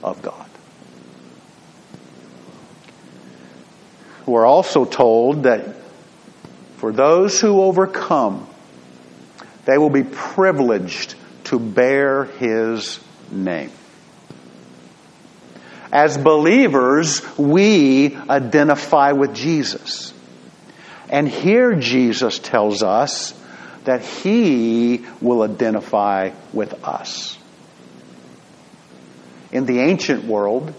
of 0.03 0.22
God. 0.22 0.47
We're 4.27 4.47
also 4.47 4.85
told 4.85 5.45
that 5.45 5.77
for 6.79 6.93
those 6.93 7.41
who 7.41 7.62
overcome, 7.62 8.47
they 9.64 9.79
will 9.79 9.91
be 9.91 10.03
privileged 10.03 11.14
to 11.45 11.59
bear 11.59 12.24
his 12.24 13.01
name. 13.31 13.70
As 15.93 16.18
believers, 16.18 17.22
we 17.39 18.16
identify 18.16 19.12
with 19.12 19.35
Jesus. 19.35 20.12
And 21.09 21.29
here 21.29 21.77
Jesus 21.77 22.41
tells 22.41 22.83
us 22.83 23.33
that 23.87 24.03
He 24.03 25.05
will 25.20 25.43
identify 25.43 26.30
with 26.53 26.84
us. 26.84 27.39
In 29.51 29.64
the 29.64 29.80
ancient 29.80 30.24
world, 30.24 30.74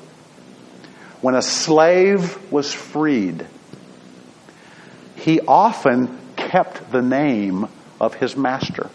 when 1.21 1.33
a 1.33 1.41
slave 1.41 2.51
was 2.51 2.71
freed, 2.71 3.45
he 5.15 5.41
often 5.41 6.17
kept 6.35 6.91
the 6.91 7.01
name 7.01 7.67
of 7.99 8.13
his 8.13 8.37
master 8.37 8.89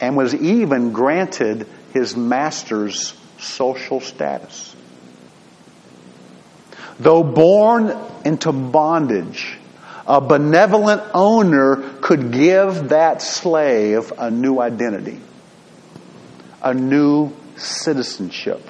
and 0.00 0.16
was 0.16 0.34
even 0.34 0.92
granted 0.92 1.66
his 1.92 2.16
master's 2.16 3.14
social 3.38 4.00
status. 4.00 4.76
Though 7.00 7.24
born 7.24 7.96
into 8.24 8.52
bondage, 8.52 9.56
a 10.08 10.22
benevolent 10.22 11.02
owner 11.12 11.76
could 12.00 12.32
give 12.32 12.88
that 12.88 13.20
slave 13.20 14.10
a 14.16 14.30
new 14.30 14.58
identity, 14.58 15.20
a 16.62 16.72
new 16.72 17.30
citizenship, 17.56 18.62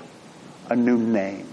a 0.68 0.74
new 0.74 0.98
name. 0.98 1.46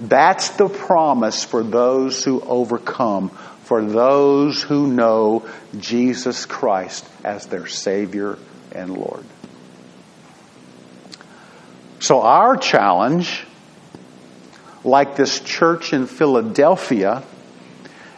That's 0.00 0.48
the 0.50 0.68
promise 0.68 1.44
for 1.44 1.62
those 1.62 2.24
who 2.24 2.40
overcome, 2.40 3.28
for 3.64 3.84
those 3.84 4.62
who 4.62 4.86
know 4.86 5.46
Jesus 5.78 6.46
Christ 6.46 7.06
as 7.22 7.46
their 7.46 7.66
Savior 7.66 8.38
and 8.72 8.96
Lord. 8.96 9.24
So, 12.00 12.22
our 12.22 12.56
challenge, 12.56 13.44
like 14.84 15.16
this 15.16 15.40
church 15.40 15.92
in 15.92 16.06
Philadelphia, 16.06 17.22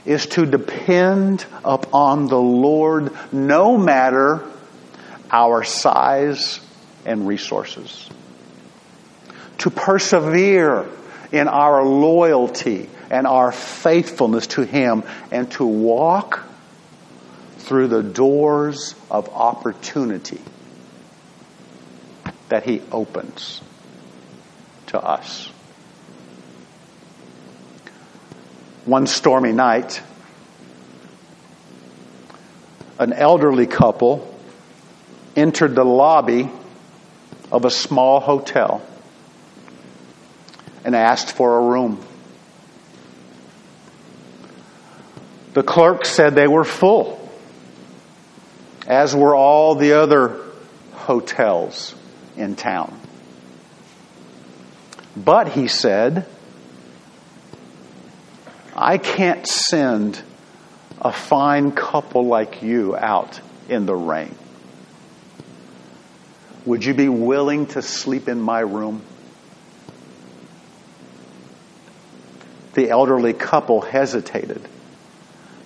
is 0.06 0.26
to 0.26 0.46
depend 0.46 1.44
upon 1.64 2.28
the 2.28 2.38
Lord 2.38 3.12
no 3.32 3.76
matter 3.76 4.42
our 5.30 5.64
size 5.64 6.60
and 7.04 7.26
resources. 7.26 8.08
To 9.58 9.70
persevere 9.70 10.86
in 11.32 11.48
our 11.48 11.84
loyalty 11.84 12.88
and 13.10 13.26
our 13.26 13.52
faithfulness 13.52 14.46
to 14.48 14.62
Him 14.62 15.02
and 15.30 15.50
to 15.52 15.66
walk 15.66 16.44
through 17.58 17.88
the 17.88 18.02
doors 18.02 18.94
of 19.10 19.28
opportunity 19.30 20.40
that 22.48 22.62
He 22.64 22.80
opens 22.92 23.60
to 24.88 25.00
us. 25.00 25.50
One 28.86 29.08
stormy 29.08 29.50
night, 29.50 30.00
an 33.00 33.12
elderly 33.12 33.66
couple 33.66 34.32
entered 35.34 35.74
the 35.74 35.84
lobby 35.84 36.48
of 37.50 37.64
a 37.64 37.70
small 37.70 38.20
hotel 38.20 38.80
and 40.84 40.94
asked 40.94 41.32
for 41.32 41.58
a 41.58 41.62
room. 41.62 42.00
The 45.54 45.64
clerk 45.64 46.04
said 46.04 46.36
they 46.36 46.46
were 46.46 46.64
full, 46.64 47.28
as 48.86 49.16
were 49.16 49.34
all 49.34 49.74
the 49.74 49.94
other 49.94 50.40
hotels 50.92 51.92
in 52.36 52.54
town. 52.54 53.00
But, 55.16 55.48
he 55.48 55.66
said, 55.66 56.26
I 58.76 58.98
can't 58.98 59.46
send 59.46 60.20
a 61.00 61.10
fine 61.10 61.72
couple 61.72 62.26
like 62.26 62.62
you 62.62 62.94
out 62.94 63.40
in 63.68 63.86
the 63.86 63.94
rain. 63.94 64.34
Would 66.66 66.84
you 66.84 66.92
be 66.92 67.08
willing 67.08 67.66
to 67.68 67.80
sleep 67.80 68.28
in 68.28 68.40
my 68.40 68.60
room? 68.60 69.02
The 72.74 72.90
elderly 72.90 73.32
couple 73.32 73.80
hesitated, 73.80 74.60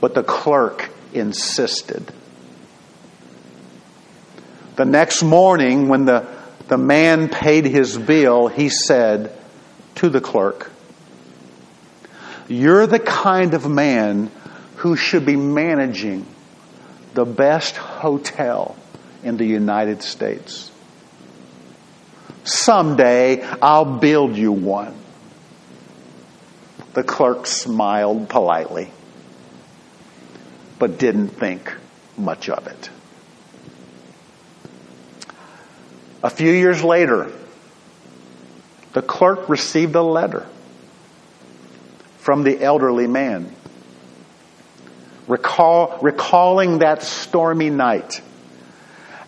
but 0.01 0.15
the 0.15 0.23
clerk 0.23 0.91
insisted. 1.13 2.13
The 4.77 4.85
next 4.85 5.23
morning, 5.23 5.89
when 5.89 6.05
the, 6.05 6.27
the 6.69 6.79
man 6.79 7.29
paid 7.29 7.65
his 7.65 7.99
bill, 7.99 8.47
he 8.47 8.69
said 8.69 9.37
to 9.97 10.09
the 10.09 10.21
clerk, 10.21 10.71
You're 12.51 12.89
the 12.89 12.99
kind 12.99 13.55
of 13.55 13.71
man 13.71 14.29
who 14.79 14.97
should 14.97 15.25
be 15.25 15.37
managing 15.37 16.27
the 17.15 17.25
best 17.25 17.77
hotel 17.77 18.75
in 19.23 19.37
the 19.37 19.45
United 19.45 20.03
States. 20.03 20.73
Someday 22.43 23.45
I'll 23.63 23.85
build 23.85 24.37
you 24.37 24.51
one. 24.51 24.97
The 26.95 27.05
clerk 27.05 27.47
smiled 27.47 28.29
politely, 28.29 28.91
but 30.81 30.99
didn't 30.99 31.29
think 31.29 31.73
much 32.19 32.49
of 32.49 32.67
it. 32.67 32.91
A 36.25 36.31
few 36.31 36.51
years 36.51 36.83
later, 36.83 37.31
the 38.93 39.03
clerk 39.03 39.49
received 39.49 39.95
a 39.95 40.03
letter 40.03 40.49
from 42.21 42.45
the 42.45 42.63
elderly 42.63 43.07
man, 43.07 43.51
recall, 45.27 45.99
recalling 46.03 46.79
that 46.79 47.03
stormy 47.03 47.71
night. 47.71 48.23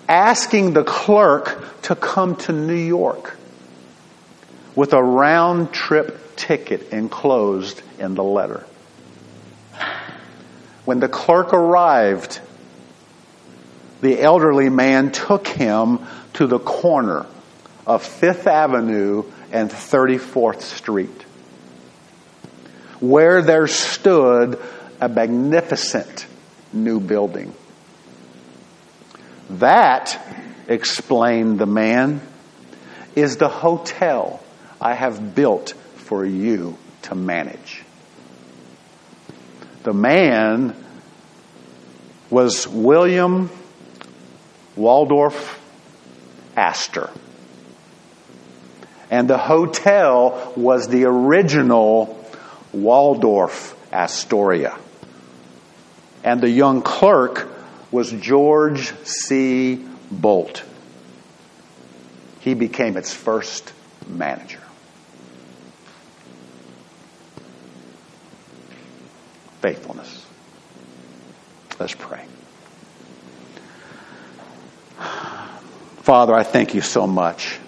Asking 0.09 0.75
the 0.75 0.85
clerk 0.85 1.81
to 1.83 1.97
come 1.97 2.37
to 2.37 2.53
New 2.53 2.75
York 2.75 3.37
with 4.75 4.93
a 4.93 5.03
round 5.03 5.73
trip 5.73 6.37
ticket 6.37 6.93
enclosed 6.93 7.83
in 7.99 8.15
the 8.15 8.25
letter. 8.25 8.67
When 10.85 11.01
the 11.01 11.09
clerk 11.09 11.53
arrived, 11.53 12.41
the 14.01 14.21
elderly 14.21 14.69
man 14.69 15.13
took 15.13 15.47
him 15.47 16.01
to 16.35 16.47
the 16.47 16.59
corner 16.59 17.27
of 17.87 18.03
Fifth 18.03 18.47
Avenue 18.47 19.25
and 19.53 19.71
34th 19.71 20.63
Street, 20.63 21.25
where 23.03 23.43
there 23.43 23.67
stood 23.67 24.63
a 25.01 25.09
magnificent 25.09 26.25
new 26.73 27.01
building. 27.01 27.53
That, 29.51 30.19
explained 30.69 31.59
the 31.59 31.67
man, 31.67 32.21
is 33.17 33.39
the 33.39 33.49
hotel 33.49 34.41
I 34.81 34.95
have 34.95 35.35
built 35.35 35.71
for 35.97 36.25
you 36.25 36.79
to 37.03 37.17
manage. 37.17 37.83
The 39.83 39.93
man 39.93 40.77
was 42.31 42.69
William 42.69 43.51
Waldorf 44.77 45.61
Astor. 46.57 47.11
And 49.11 49.29
the 49.29 49.39
hotel 49.39 50.53
was 50.57 50.87
the 50.87 51.05
original 51.05 52.22
Waldorf 52.73 53.77
Astoria. 53.93 54.77
And 56.25 56.41
the 56.41 56.51
young 56.51 56.83
clerk 56.83 57.49
was 57.91 58.11
George 58.13 58.93
C. 59.05 59.85
Boldt. 60.13 60.63
He 62.41 62.55
became 62.55 62.97
its 62.97 63.13
first 63.13 63.73
manager. 64.09 64.61
Faithfulness. 69.61 70.27
Let's 71.79 71.95
pray. 71.95 72.25
Father, 76.03 76.35
I 76.35 76.43
thank 76.43 76.75
you 76.75 76.81
so 76.81 77.07
much 77.07 77.59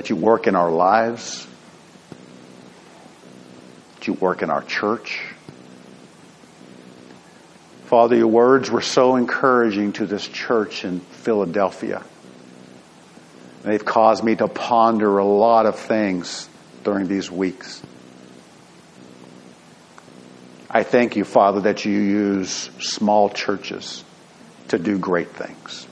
that 0.00 0.08
you 0.08 0.16
work 0.16 0.46
in 0.46 0.56
our 0.56 0.72
lives, 0.72 1.46
that 3.96 4.06
you 4.06 4.14
work 4.14 4.42
in 4.42 4.48
our 4.50 4.62
church 4.62 5.20
Father, 7.90 8.14
your 8.14 8.28
words 8.28 8.70
were 8.70 8.82
so 8.82 9.16
encouraging 9.16 9.94
to 9.94 10.06
this 10.06 10.24
church 10.28 10.84
in 10.84 11.00
Philadelphia. 11.00 12.04
They've 13.64 13.84
caused 13.84 14.22
me 14.22 14.36
to 14.36 14.46
ponder 14.46 15.18
a 15.18 15.24
lot 15.24 15.66
of 15.66 15.76
things 15.76 16.48
during 16.84 17.08
these 17.08 17.32
weeks. 17.32 17.82
I 20.70 20.84
thank 20.84 21.16
you, 21.16 21.24
Father, 21.24 21.62
that 21.62 21.84
you 21.84 21.90
use 21.90 22.70
small 22.78 23.28
churches 23.28 24.04
to 24.68 24.78
do 24.78 24.96
great 24.96 25.30
things. 25.30 25.88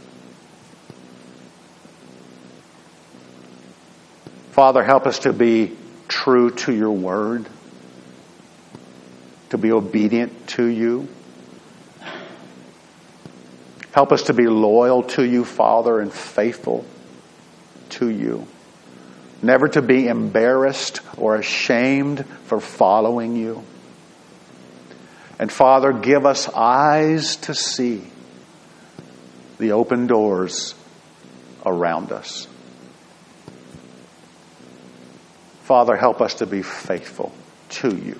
Father, 4.59 4.83
help 4.83 5.07
us 5.07 5.21
to 5.21 5.33
be 5.33 5.77
true 6.09 6.51
to 6.51 6.73
your 6.73 6.91
word, 6.91 7.47
to 9.51 9.59
be 9.59 9.71
obedient 9.71 10.49
to 10.49 10.67
you 10.67 11.09
Help 13.99 14.13
us 14.13 14.23
to 14.23 14.33
be 14.33 14.47
loyal 14.47 15.03
to 15.03 15.25
you, 15.25 15.45
Father, 15.45 15.99
and 15.99 16.13
faithful 16.13 16.85
to 17.89 18.09
you. 18.09 18.47
Never 19.43 19.67
to 19.71 19.83
be 19.83 20.07
embarrassed 20.07 21.01
or 21.17 21.35
ashamed 21.35 22.25
for 22.45 22.61
following 22.61 23.35
you. 23.35 23.65
And 25.41 25.51
Father, 25.51 25.93
give 25.93 26.27
us 26.27 26.49
eyes 26.49 27.35
to 27.39 27.55
see 27.55 28.05
the 29.59 29.73
open 29.73 30.07
doors 30.07 30.77
around 31.67 32.13
us. 32.13 32.47
Father, 35.69 35.97
help 35.97 36.23
us 36.23 36.37
to 36.37 36.47
be 36.47 36.63
faithful 36.63 37.31
to 37.69 37.95
you. 37.95 38.19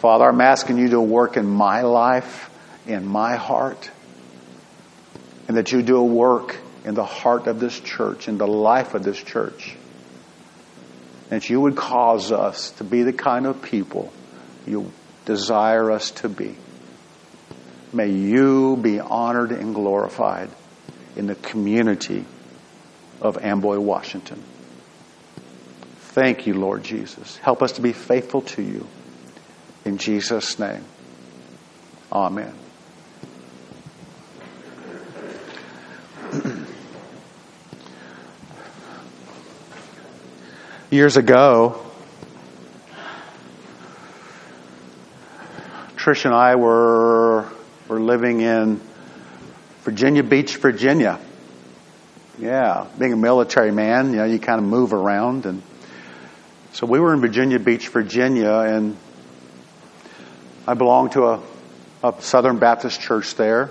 Father, 0.00 0.26
I'm 0.26 0.42
asking 0.42 0.76
you 0.76 0.90
to 0.90 1.00
work 1.00 1.38
in 1.38 1.46
my 1.46 1.80
life 1.80 2.50
in 2.86 3.06
my 3.06 3.36
heart. 3.36 3.90
And 5.48 5.56
that 5.56 5.72
you 5.72 5.80
do 5.80 5.96
a 5.96 6.04
work 6.04 6.54
in 6.84 6.92
the 6.92 7.04
heart 7.06 7.46
of 7.46 7.60
this 7.60 7.80
church, 7.80 8.28
in 8.28 8.36
the 8.36 8.46
life 8.46 8.92
of 8.92 9.02
this 9.02 9.16
church. 9.16 9.74
That 11.30 11.48
you 11.48 11.62
would 11.62 11.76
cause 11.76 12.30
us 12.30 12.72
to 12.72 12.84
be 12.84 13.02
the 13.02 13.14
kind 13.14 13.46
of 13.46 13.62
people 13.62 14.12
you 14.66 14.92
desire 15.24 15.90
us 15.90 16.10
to 16.10 16.28
be. 16.28 16.56
May 17.90 18.10
you 18.10 18.76
be 18.76 19.00
honored 19.00 19.52
and 19.52 19.74
glorified 19.74 20.50
in 21.16 21.26
the 21.26 21.36
community 21.36 22.26
of 23.22 23.38
Amboy, 23.42 23.78
Washington. 23.78 24.42
Thank 26.10 26.46
you, 26.48 26.54
Lord 26.54 26.82
Jesus. 26.82 27.36
Help 27.36 27.62
us 27.62 27.70
to 27.72 27.80
be 27.80 27.92
faithful 27.92 28.42
to 28.42 28.60
you. 28.62 28.84
In 29.84 29.96
Jesus' 29.96 30.58
name, 30.58 30.84
Amen. 32.10 32.52
Years 40.90 41.16
ago, 41.16 41.80
Trish 45.94 46.24
and 46.24 46.34
I 46.34 46.56
were, 46.56 47.48
were 47.86 48.00
living 48.00 48.40
in 48.40 48.80
Virginia 49.82 50.24
Beach, 50.24 50.56
Virginia. 50.56 51.20
Yeah, 52.36 52.88
being 52.98 53.12
a 53.12 53.16
military 53.16 53.70
man, 53.70 54.10
you 54.10 54.16
know, 54.16 54.24
you 54.24 54.40
kind 54.40 54.58
of 54.58 54.66
move 54.66 54.92
around. 54.92 55.46
And 55.46 55.62
so 56.72 56.86
we 56.86 57.00
were 57.00 57.12
in 57.12 57.20
Virginia 57.20 57.58
Beach, 57.58 57.88
Virginia, 57.88 58.50
and 58.50 58.96
I 60.66 60.74
belonged 60.74 61.12
to 61.12 61.24
a, 61.26 61.40
a 62.04 62.14
Southern 62.20 62.58
Baptist 62.58 63.00
church 63.00 63.34
there. 63.34 63.70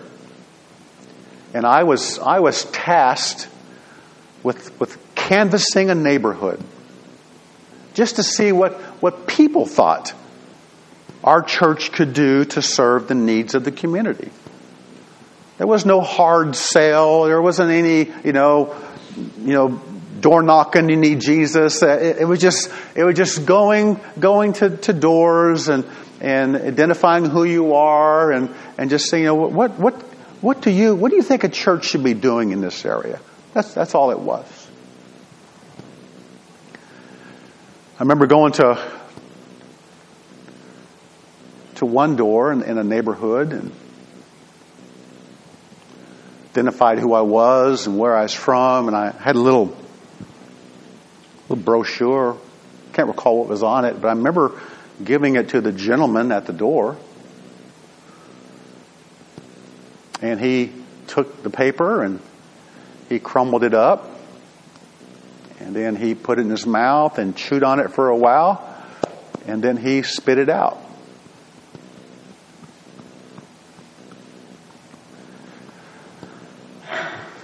And 1.53 1.65
I 1.65 1.83
was, 1.83 2.19
I 2.19 2.39
was 2.39 2.65
tasked 2.65 3.47
with, 4.43 4.77
with 4.79 4.97
canvassing 5.15 5.89
a 5.89 5.95
neighborhood 5.95 6.61
just 7.93 8.17
to 8.17 8.23
see 8.23 8.51
what, 8.51 8.73
what 9.01 9.27
people 9.27 9.65
thought 9.65 10.13
our 11.23 11.41
church 11.41 11.91
could 11.91 12.13
do 12.13 12.45
to 12.45 12.61
serve 12.61 13.07
the 13.07 13.15
needs 13.15 13.55
of 13.55 13.63
the 13.63 13.71
community. 13.71 14.29
There 15.57 15.67
was 15.67 15.85
no 15.85 15.99
hard 15.99 16.55
sale. 16.55 17.23
There 17.23 17.41
wasn't 17.41 17.71
any, 17.71 18.11
you 18.23 18.31
know, 18.31 18.75
you 19.39 19.53
know, 19.53 19.81
door 20.19 20.41
knocking. 20.41 20.89
You 20.89 20.97
need 20.97 21.21
Jesus. 21.21 21.81
Uh, 21.81 21.89
it, 21.89 22.17
it 22.19 22.25
was 22.25 22.39
just, 22.39 22.71
it 22.95 23.03
was 23.03 23.15
just 23.15 23.45
going, 23.45 23.99
going 24.19 24.53
to, 24.53 24.77
to 24.77 24.93
doors 24.93 25.69
and 25.69 25.85
and 26.21 26.55
identifying 26.55 27.25
who 27.25 27.43
you 27.43 27.73
are 27.75 28.31
and 28.31 28.53
and 28.77 28.89
just 28.89 29.09
saying, 29.09 29.23
you 29.23 29.29
know, 29.29 29.35
what 29.35 29.79
what 29.79 29.93
what 30.41 30.61
do 30.61 30.69
you 30.69 30.95
what 30.95 31.11
do 31.11 31.17
you 31.17 31.23
think 31.23 31.43
a 31.43 31.49
church 31.49 31.85
should 31.85 32.03
be 32.03 32.13
doing 32.13 32.51
in 32.51 32.61
this 32.61 32.85
area? 32.85 33.19
That's 33.53 33.73
that's 33.73 33.95
all 33.95 34.11
it 34.11 34.19
was. 34.19 34.67
I 37.97 38.03
remember 38.03 38.27
going 38.27 38.53
to 38.53 38.91
to 41.75 41.85
one 41.85 42.15
door 42.15 42.51
in, 42.51 42.63
in 42.63 42.77
a 42.77 42.83
neighborhood 42.83 43.53
and 43.53 43.71
identified 46.51 46.99
who 46.99 47.13
I 47.13 47.21
was 47.21 47.87
and 47.87 47.97
where 47.97 48.15
I 48.15 48.23
was 48.23 48.33
from, 48.33 48.87
and 48.87 48.97
I 48.97 49.11
had 49.11 49.35
a 49.35 49.39
little 49.39 49.67
little 51.49 51.63
brochure. 51.63 52.37
Can't 52.93 53.07
recall 53.07 53.39
what 53.39 53.49
was 53.49 53.63
on 53.63 53.85
it, 53.85 54.01
but 54.01 54.07
I 54.07 54.13
remember 54.13 54.59
giving 55.03 55.35
it 55.35 55.49
to 55.49 55.61
the 55.61 55.71
gentleman 55.71 56.31
at 56.31 56.45
the 56.45 56.53
door. 56.53 56.97
And 60.21 60.39
he 60.39 60.71
took 61.07 61.43
the 61.43 61.49
paper 61.49 62.03
and 62.03 62.19
he 63.07 63.19
crumbled 63.19 63.63
it 63.63 63.73
up 63.73 64.09
and 65.59 65.75
then 65.75 65.95
he 65.95 66.15
put 66.15 66.39
it 66.39 66.41
in 66.41 66.49
his 66.49 66.65
mouth 66.65 67.17
and 67.17 67.35
chewed 67.35 67.63
on 67.63 67.79
it 67.79 67.91
for 67.91 68.09
a 68.09 68.15
while. 68.15 68.65
And 69.45 69.63
then 69.63 69.77
he 69.77 70.03
spit 70.03 70.37
it 70.37 70.49
out. 70.49 70.81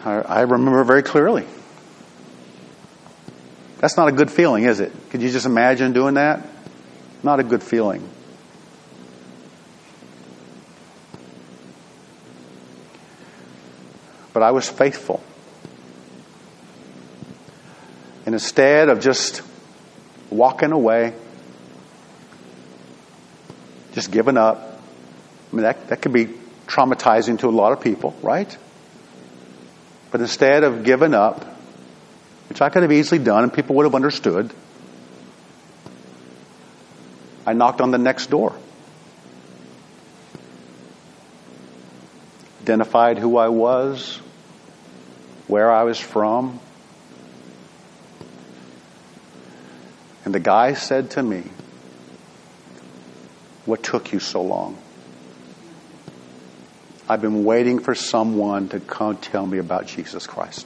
I, 0.03 0.21
I 0.21 0.41
remember 0.41 0.83
very 0.83 1.03
clearly. 1.03 1.45
That's 3.85 3.97
not 3.97 4.07
a 4.07 4.11
good 4.11 4.31
feeling, 4.31 4.63
is 4.63 4.79
it? 4.79 4.91
Could 5.11 5.21
you 5.21 5.29
just 5.29 5.45
imagine 5.45 5.93
doing 5.93 6.15
that? 6.15 6.43
Not 7.21 7.39
a 7.39 7.43
good 7.43 7.61
feeling. 7.61 8.01
But 14.33 14.41
I 14.41 14.49
was 14.49 14.67
faithful. 14.67 15.21
And 18.25 18.33
instead 18.33 18.89
of 18.89 19.01
just 19.01 19.43
walking 20.31 20.71
away, 20.71 21.13
just 23.93 24.09
giving 24.09 24.35
up, 24.35 24.81
I 25.51 25.55
mean, 25.55 25.61
that, 25.61 25.89
that 25.89 26.01
could 26.01 26.11
be 26.11 26.25
traumatizing 26.65 27.37
to 27.41 27.49
a 27.49 27.51
lot 27.51 27.71
of 27.71 27.81
people, 27.81 28.15
right? 28.23 28.57
But 30.09 30.21
instead 30.21 30.63
of 30.63 30.83
giving 30.83 31.13
up, 31.13 31.54
which 32.49 32.61
I 32.61 32.69
could 32.69 32.83
have 32.83 32.91
easily 32.91 33.23
done 33.23 33.43
and 33.43 33.53
people 33.53 33.75
would 33.75 33.85
have 33.85 33.95
understood, 33.95 34.53
I 37.45 37.53
knocked 37.53 37.81
on 37.81 37.91
the 37.91 37.97
next 37.97 38.29
door. 38.29 38.55
Identified 42.61 43.19
who 43.19 43.37
I 43.37 43.49
was, 43.49 44.17
where 45.47 45.71
I 45.71 45.83
was 45.83 45.99
from, 45.99 46.59
And 50.25 50.33
the 50.33 50.39
guy 50.39 50.73
said 50.73 51.11
to 51.11 51.23
me, 51.23 51.43
What 53.65 53.83
took 53.83 54.11
you 54.11 54.19
so 54.19 54.41
long? 54.41 54.77
I've 57.07 57.21
been 57.21 57.43
waiting 57.43 57.77
for 57.77 57.93
someone 57.93 58.69
to 58.69 58.79
come 58.79 59.17
tell 59.17 59.45
me 59.45 59.59
about 59.59 59.85
Jesus 59.85 60.25
Christ. 60.25 60.65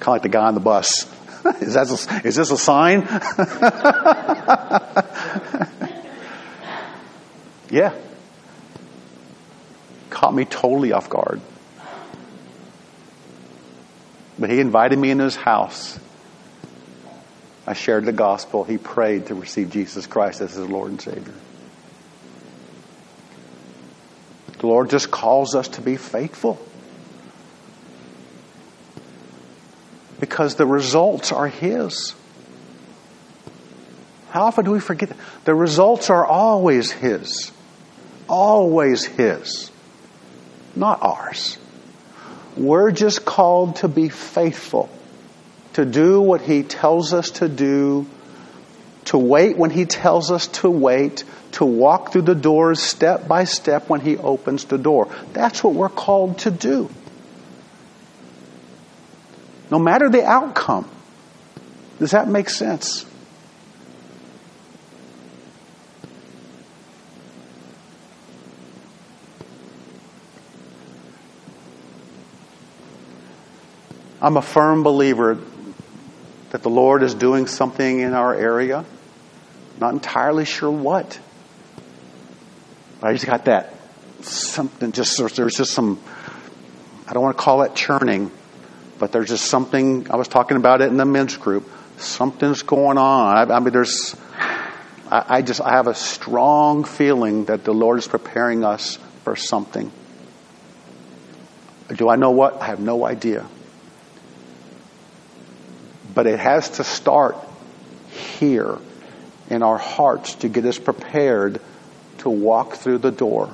Kind 0.00 0.02
of 0.02 0.08
like 0.08 0.22
the 0.22 0.28
guy 0.28 0.46
on 0.46 0.54
the 0.54 0.60
bus. 0.60 1.06
is, 1.60 1.74
that 1.74 1.88
a, 1.88 2.26
is 2.26 2.36
this 2.36 2.50
a 2.50 2.58
sign? 2.58 3.00
yeah. 7.70 7.94
Caught 10.10 10.34
me 10.34 10.44
totally 10.44 10.92
off 10.92 11.08
guard. 11.08 11.40
But 14.38 14.50
he 14.50 14.60
invited 14.60 14.98
me 14.98 15.10
into 15.10 15.24
his 15.24 15.36
house. 15.36 15.98
I 17.66 17.74
shared 17.74 18.04
the 18.04 18.12
gospel. 18.12 18.64
He 18.64 18.78
prayed 18.78 19.26
to 19.26 19.34
receive 19.34 19.70
Jesus 19.70 20.06
Christ 20.06 20.40
as 20.40 20.52
his 20.52 20.68
Lord 20.68 20.90
and 20.90 21.00
Savior. 21.00 21.34
The 24.58 24.66
Lord 24.66 24.90
just 24.90 25.10
calls 25.10 25.54
us 25.54 25.68
to 25.68 25.80
be 25.80 25.96
faithful. 25.96 26.58
Because 30.20 30.56
the 30.56 30.66
results 30.66 31.32
are 31.32 31.48
His. 31.48 32.14
How 34.30 34.44
often 34.44 34.64
do 34.64 34.72
we 34.72 34.80
forget? 34.80 35.10
The 35.44 35.54
results 35.54 36.10
are 36.10 36.26
always 36.26 36.90
His. 36.90 37.50
Always 38.28 39.04
His. 39.04 39.70
Not 40.76 41.02
ours. 41.02 41.58
We're 42.56 42.90
just 42.90 43.24
called 43.24 43.76
to 43.76 43.88
be 43.88 44.08
faithful, 44.08 44.90
to 45.74 45.84
do 45.84 46.20
what 46.20 46.40
He 46.40 46.62
tells 46.62 47.14
us 47.14 47.30
to 47.32 47.48
do, 47.48 48.06
to 49.06 49.18
wait 49.18 49.56
when 49.56 49.70
He 49.70 49.86
tells 49.86 50.30
us 50.30 50.48
to 50.48 50.68
wait, 50.68 51.24
to 51.52 51.64
walk 51.64 52.12
through 52.12 52.22
the 52.22 52.34
doors 52.34 52.82
step 52.82 53.28
by 53.28 53.44
step 53.44 53.88
when 53.88 54.00
He 54.00 54.16
opens 54.16 54.64
the 54.64 54.76
door. 54.78 55.08
That's 55.32 55.64
what 55.64 55.74
we're 55.74 55.88
called 55.88 56.38
to 56.40 56.50
do. 56.50 56.90
No 59.70 59.78
matter 59.78 60.08
the 60.08 60.24
outcome. 60.24 60.88
Does 61.98 62.12
that 62.12 62.28
make 62.28 62.48
sense? 62.48 63.04
I'm 74.20 74.36
a 74.36 74.42
firm 74.42 74.82
believer 74.82 75.38
that 76.50 76.62
the 76.62 76.70
Lord 76.70 77.02
is 77.02 77.14
doing 77.14 77.46
something 77.46 78.00
in 78.00 78.14
our 78.14 78.34
area. 78.34 78.84
Not 79.78 79.92
entirely 79.92 80.44
sure 80.44 80.70
what. 80.70 81.20
But 83.00 83.08
I 83.08 83.12
just 83.12 83.26
got 83.26 83.44
that 83.44 83.74
something 84.22 84.92
just 84.92 85.16
there's 85.36 85.56
just 85.56 85.72
some 85.72 86.00
I 87.06 87.12
don't 87.12 87.22
want 87.22 87.38
to 87.38 87.42
call 87.42 87.62
it 87.62 87.74
churning, 87.74 88.30
but 88.98 89.12
there's 89.12 89.28
just 89.28 89.46
something 89.46 90.10
I 90.10 90.16
was 90.16 90.28
talking 90.28 90.56
about 90.56 90.80
it 90.80 90.88
in 90.88 90.96
the 90.96 91.04
men's 91.04 91.36
group. 91.36 91.68
Something's 91.98 92.62
going 92.62 92.98
on. 92.98 93.36
I, 93.36 93.54
I 93.54 93.60
mean 93.60 93.72
there's 93.72 94.16
I, 95.10 95.24
I 95.28 95.42
just 95.42 95.60
I 95.60 95.70
have 95.70 95.86
a 95.86 95.94
strong 95.94 96.84
feeling 96.84 97.46
that 97.46 97.64
the 97.64 97.72
Lord 97.72 97.98
is 97.98 98.08
preparing 98.08 98.64
us 98.64 98.98
for 99.24 99.36
something. 99.36 99.90
Do 101.94 102.08
I 102.08 102.16
know 102.16 102.32
what? 102.32 102.60
I 102.60 102.66
have 102.66 102.80
no 102.80 103.04
idea. 103.04 103.46
But 106.14 106.26
it 106.26 106.38
has 106.38 106.70
to 106.70 106.84
start 106.84 107.36
here 108.38 108.76
in 109.48 109.62
our 109.62 109.78
hearts 109.78 110.34
to 110.36 110.48
get 110.48 110.64
us 110.64 110.78
prepared 110.78 111.60
to 112.18 112.30
walk 112.30 112.74
through 112.74 112.98
the 112.98 113.10
door. 113.10 113.50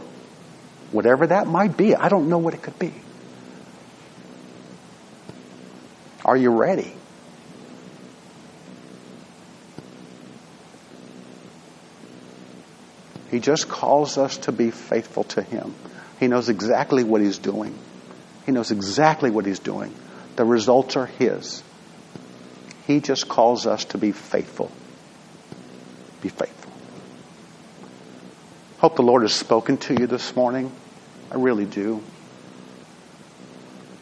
Whatever 0.90 1.28
that 1.28 1.46
might 1.46 1.76
be, 1.76 1.94
I 1.94 2.08
don't 2.08 2.28
know 2.28 2.38
what 2.38 2.54
it 2.54 2.62
could 2.62 2.78
be. 2.78 2.92
Are 6.24 6.36
you 6.36 6.50
ready? 6.50 6.94
He 13.30 13.40
just 13.40 13.68
calls 13.68 14.16
us 14.16 14.38
to 14.38 14.52
be 14.52 14.70
faithful 14.70 15.24
to 15.24 15.42
Him. 15.42 15.74
He 16.20 16.28
knows 16.28 16.48
exactly 16.48 17.02
what 17.04 17.20
He's 17.20 17.38
doing. 17.38 17.76
He 18.46 18.52
knows 18.52 18.70
exactly 18.70 19.30
what 19.30 19.44
He's 19.44 19.58
doing. 19.58 19.92
The 20.36 20.44
results 20.44 20.96
are 20.96 21.06
His. 21.06 21.62
He 22.86 23.00
just 23.00 23.28
calls 23.28 23.66
us 23.66 23.86
to 23.86 23.98
be 23.98 24.12
faithful. 24.12 24.70
Be 26.20 26.28
faithful. 26.28 26.72
Hope 28.78 28.96
the 28.96 29.02
Lord 29.02 29.22
has 29.22 29.32
spoken 29.32 29.78
to 29.78 29.94
you 29.94 30.06
this 30.06 30.36
morning. 30.36 30.70
I 31.30 31.36
really 31.36 31.64
do. 31.64 32.02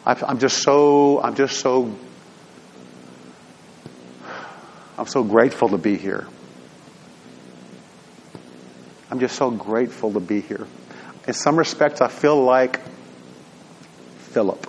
I'm 0.05 0.39
just 0.39 0.61
so, 0.61 1.21
I'm 1.21 1.35
just 1.35 1.59
so, 1.59 1.95
I'm 4.97 5.07
so 5.07 5.23
grateful 5.23 5.69
to 5.69 5.77
be 5.77 5.97
here. 5.97 6.27
I'm 9.09 9.19
just 9.19 9.35
so 9.35 9.51
grateful 9.51 10.13
to 10.13 10.19
be 10.19 10.41
here. 10.41 10.67
In 11.27 11.33
some 11.33 11.57
respects, 11.57 12.01
I 12.01 12.07
feel 12.07 12.43
like 12.43 12.79
Philip. 14.31 14.67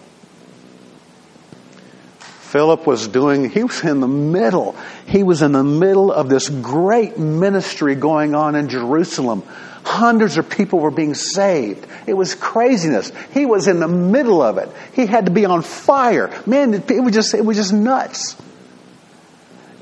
Philip 2.21 2.87
was 2.87 3.09
doing, 3.09 3.51
he 3.51 3.65
was 3.65 3.83
in 3.83 4.01
the 4.01 4.09
middle. 4.09 4.77
He 5.07 5.23
was 5.23 5.43
in 5.43 5.53
the 5.53 5.65
middle 5.65 6.13
of 6.13 6.29
this 6.29 6.49
great 6.49 7.19
ministry 7.19 7.95
going 7.95 8.35
on 8.35 8.55
in 8.55 8.69
Jerusalem. 8.69 9.43
Hundreds 9.85 10.39
of 10.39 10.49
people 10.49 10.79
were 10.79 10.91
being 10.91 11.15
saved. 11.15 11.87
It 12.07 12.15
was 12.15 12.35
craziness. 12.35 13.11
He 13.33 13.45
was 13.45 13.67
in 13.67 13.81
the 13.81 13.89
middle 13.89 14.41
of 14.41 14.59
it. 14.59 14.71
He 14.93 15.07
had 15.07 15.27
to 15.27 15.33
be 15.33 15.45
on 15.47 15.63
fire. 15.63 16.31
Man, 16.47 16.75
it 16.75 17.03
was 17.03 17.13
just, 17.13 17.35
it 17.35 17.45
was 17.45 17.57
just 17.57 17.73
nuts. 17.73 18.37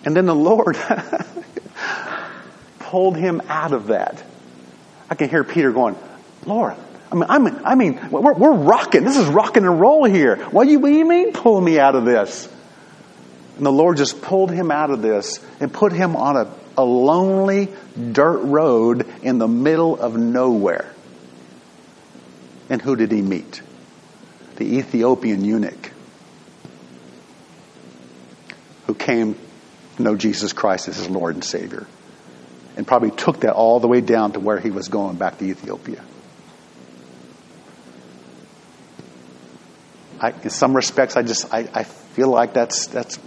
And 0.05 0.17
then 0.17 0.27
the 0.27 0.35
Lord 0.35 0.77
pulled 2.79 3.17
him 3.17 3.43
out 3.49 3.73
of 3.73 3.89
that. 3.89 4.23
I 5.09 5.15
can 5.15 5.29
hear 5.29 5.45
Peter 5.45 5.73
going, 5.73 5.97
Lord, 6.47 6.75
I 7.11 7.15
mean, 7.15 7.27
I 7.29 7.39
mean, 7.39 7.61
I 7.65 7.75
mean 7.75 8.11
we're, 8.11 8.33
we're 8.33 8.55
rocking. 8.55 9.05
This 9.05 9.17
is 9.17 9.27
rocking 9.27 9.65
and 9.65 9.81
roll 9.81 10.05
here. 10.05 10.37
What 10.47 10.65
do, 10.65 10.71
you, 10.71 10.79
what 10.79 10.89
do 10.89 10.95
you 10.95 11.07
mean 11.07 11.33
pull 11.33 11.61
me 11.61 11.79
out 11.79 11.95
of 11.95 12.05
this? 12.05 12.49
And 13.57 13.67
the 13.67 13.73
Lord 13.73 13.99
just 13.99 14.23
pulled 14.23 14.51
him 14.51 14.71
out 14.71 14.91
of 14.91 15.03
this 15.03 15.39
and 15.61 15.73
put 15.73 15.93
him 15.93 16.17
on 16.17 16.37
a, 16.37 16.55
a 16.79 16.85
lonely 16.85 17.69
dirt 18.13 18.39
road 18.39 19.07
in 19.23 19.39
the 19.39 19.47
middle 19.47 20.01
of 20.01 20.17
nowhere. 20.17 20.91
And 22.71 22.81
who 22.81 22.97
did 22.97 23.13
he 23.13 23.21
meet? 23.21 23.61
The 24.57 24.79
Ethiopian 24.79 25.45
eunuch 25.45 25.93
who 28.87 28.95
came 28.95 29.37
know 29.99 30.17
Jesus 30.17 30.53
Christ 30.53 30.89
as 30.89 30.97
his 30.97 31.09
Lord 31.09 31.35
and 31.35 31.45
Savior. 31.45 31.87
And 32.77 32.87
probably 32.87 33.11
took 33.11 33.41
that 33.41 33.53
all 33.53 33.81
the 33.81 33.89
way 33.89 34.01
down 34.01 34.33
to 34.33 34.41
where 34.41 34.59
he 34.59 34.71
was 34.71 34.89
going 34.89 35.17
back 35.17 35.39
to 35.39 35.45
Ethiopia. 35.45 36.03
I, 40.21 40.31
in 40.43 40.51
some 40.51 40.75
respects, 40.75 41.17
I 41.17 41.23
just 41.23 41.53
I, 41.53 41.69
I 41.75 41.85
feel 41.85 42.29
like 42.29 42.55
that's 42.55 42.87
that's 42.87 43.19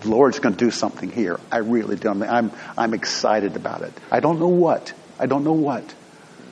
the 0.00 0.08
Lord's 0.08 0.38
going 0.38 0.54
to 0.54 0.64
do 0.64 0.70
something 0.70 1.10
here. 1.10 1.38
I 1.50 1.58
really 1.58 1.96
do. 1.96 2.08
I'm, 2.08 2.52
I'm 2.76 2.94
excited 2.94 3.56
about 3.56 3.82
it. 3.82 3.92
I 4.10 4.20
don't 4.20 4.38
know 4.38 4.48
what. 4.48 4.92
I 5.18 5.26
don't 5.26 5.44
know 5.44 5.52
what. 5.52 5.94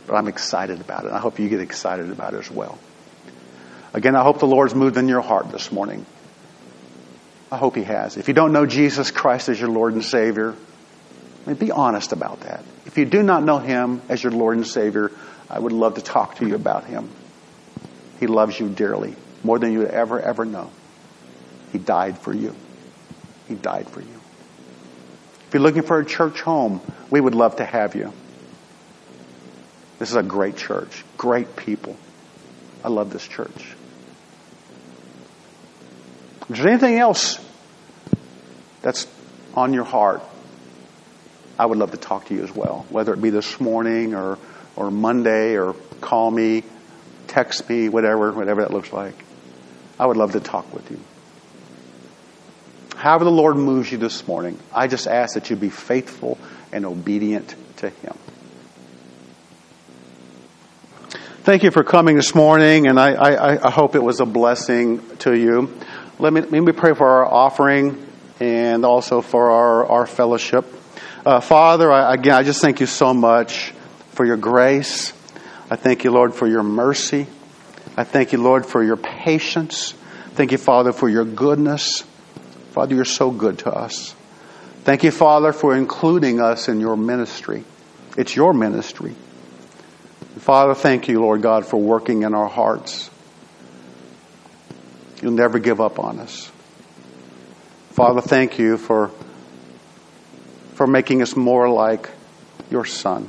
But 0.07 0.17
I'm 0.17 0.29
excited 0.29 0.81
about 0.81 1.05
it. 1.05 1.13
I 1.13 1.19
hope 1.19 1.39
you 1.39 1.49
get 1.49 1.61
excited 1.61 2.11
about 2.11 2.35
it 2.35 2.39
as 2.39 2.51
well. 2.51 2.79
Again, 3.93 4.17
I 4.17 4.23
hope 4.23 4.41
the 4.41 4.47
Lord's 4.47 4.75
moved 4.75 4.97
in 4.97 5.09
your 5.09 5.21
heart 5.21 5.51
this 5.51 5.73
morning. 5.73 6.05
I 7.57 7.59
hope 7.59 7.75
He 7.75 7.85
has. 7.85 8.19
If 8.19 8.29
you 8.29 8.35
don't 8.35 8.53
know 8.53 8.67
Jesus 8.67 9.11
Christ 9.11 9.49
as 9.49 9.59
your 9.59 9.71
Lord 9.71 9.95
and 9.95 10.05
Savior, 10.05 10.55
I 11.47 11.49
mean, 11.49 11.57
be 11.57 11.71
honest 11.71 12.13
about 12.13 12.41
that. 12.41 12.63
If 12.85 12.99
you 12.99 13.07
do 13.07 13.23
not 13.23 13.45
know 13.45 13.59
Him 13.59 14.03
as 14.11 14.23
your 14.23 14.33
Lord 14.33 14.59
and 14.59 14.67
Savior, 14.67 15.11
I 15.49 15.59
would 15.59 15.73
love 15.73 15.95
to 15.95 16.03
talk 16.03 16.35
to 16.37 16.47
you 16.47 16.55
about 16.55 16.85
Him. 16.85 17.09
He 18.21 18.27
loves 18.27 18.61
you 18.61 18.69
dearly, 18.69 19.17
more 19.43 19.59
than 19.59 19.73
you 19.73 19.79
would 19.79 19.89
ever, 19.89 20.21
ever 20.21 20.45
know. 20.45 20.71
He 21.73 21.79
died 21.79 22.19
for 22.19 22.35
you. 22.35 22.55
He 23.49 23.55
died 23.55 23.89
for 23.89 24.03
you. 24.03 24.21
If 25.49 25.55
you're 25.55 25.63
looking 25.63 25.81
for 25.81 25.99
a 25.99 26.05
church 26.05 26.43
home, 26.43 26.83
we 27.09 27.23
would 27.23 27.35
love 27.35 27.57
to 27.57 27.65
have 27.65 27.95
you. 27.95 28.13
This 29.99 30.11
is 30.11 30.17
a 30.17 30.23
great 30.23 30.59
church, 30.59 31.07
great 31.17 31.57
people. 31.57 31.97
I 32.85 32.91
love 32.91 33.11
this 33.11 33.27
church. 33.27 33.75
Is 36.51 36.59
there 36.59 36.69
anything 36.69 36.99
else 36.99 37.46
that's 38.87 39.07
on 39.55 39.75
your 39.75 39.83
heart, 39.83 40.23
I 41.59 41.67
would 41.67 41.77
love 41.79 41.91
to 41.91 41.97
talk 41.97 42.27
to 42.27 42.35
you 42.35 42.45
as 42.45 42.55
well, 42.55 42.87
whether 42.89 43.13
it 43.13 43.21
be 43.21 43.31
this 43.31 43.59
morning 43.59 44.15
or, 44.15 44.39
or 44.77 44.93
Monday 44.93 45.57
or 45.57 45.75
call 46.01 46.31
me, 46.31 46.63
text 47.27 47.69
me, 47.69 47.89
whatever, 47.89 48.31
whatever 48.31 48.63
that 48.63 48.71
looks 48.71 48.93
like. 48.93 49.17
I 49.99 50.07
would 50.07 50.17
love 50.17 50.33
to 50.33 50.41
talk 50.41 50.73
with 50.73 50.89
you 50.91 51.01
however 52.97 53.25
the 53.25 53.31
Lord 53.31 53.57
moves 53.57 53.93
you 53.93 53.99
this 53.99 54.27
morning, 54.27 54.59
I 54.73 54.89
just 54.89 55.07
ask 55.07 55.35
that 55.35 55.51
you 55.51 55.57
be 55.57 55.69
faithful 55.69 56.39
and 56.73 56.85
obedient 56.85 57.55
to 57.77 57.91
Him. 57.91 58.17
Thank 61.43 61.63
you 61.63 61.71
for 61.71 61.85
coming 61.85 62.17
this 62.17 62.35
morning, 62.35 62.89
and 62.89 62.99
I, 62.99 63.13
I, 63.13 63.67
I 63.69 63.71
hope 63.71 63.95
it 63.95 64.03
was 64.03 64.19
a 64.19 64.27
blessing 64.27 65.17
to 65.19 65.37
you. 65.37 65.73
Let 66.19 66.33
me, 66.33 66.41
let 66.41 66.63
me 66.63 66.73
pray 66.73 66.95
for 66.95 67.07
our 67.07 67.27
offering 67.27 68.06
and 68.41 68.85
also 68.85 69.21
for 69.21 69.51
our, 69.51 69.87
our 69.87 70.07
fellowship. 70.07 70.65
Uh, 71.25 71.41
Father, 71.41 71.91
I, 71.91 72.15
again, 72.15 72.35
I 72.35 72.43
just 72.43 72.61
thank 72.61 72.81
you 72.81 72.87
so 72.87 73.13
much 73.13 73.73
for 74.11 74.25
your 74.25 74.37
grace. 74.37 75.13
I 75.71 75.77
thank 75.77 76.05
you, 76.05 76.11
Lord, 76.11 76.35
for 76.35 76.47
your 76.47 76.63
mercy. 76.63 77.27
I 77.97 78.05
thank 78.05 78.33
you, 78.33 78.43
Lord, 78.43 78.67
for 78.67 78.83
your 78.83 78.97
patience. 78.97 79.93
Thank 80.35 80.53
you, 80.53 80.59
Father, 80.59 80.93
for 80.93 81.09
your 81.09 81.25
goodness. 81.25 82.03
Father, 82.73 82.95
you're 82.95 83.05
so 83.05 83.31
good 83.31 83.59
to 83.61 83.73
us. 83.73 84.15
Thank 84.85 85.03
you, 85.03 85.11
Father, 85.11 85.53
for 85.53 85.75
including 85.75 86.41
us 86.41 86.69
in 86.69 86.79
your 86.79 86.97
ministry. 86.97 87.65
It's 88.17 88.37
your 88.37 88.53
ministry. 88.53 89.15
Father, 90.39 90.75
thank 90.75 91.09
you, 91.09 91.21
Lord 91.21 91.43
God, 91.43 91.67
for 91.67 91.81
working 91.81 92.23
in 92.23 92.35
our 92.35 92.49
hearts. 92.49 93.11
You'll 95.23 95.33
never 95.33 95.59
give 95.59 95.81
up 95.81 95.99
on 95.99 96.21
us. 96.21 96.53
Father, 97.97 98.21
thank 98.21 98.59
you 98.59 98.77
for, 98.77 99.11
for 100.75 100.87
making 100.87 101.23
us 101.23 101.35
more 101.35 101.67
like 101.71 102.11
your 102.71 102.85
Son. 102.85 103.27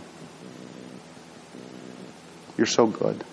You're 2.57 2.67
so 2.67 2.85
good. 2.85 3.23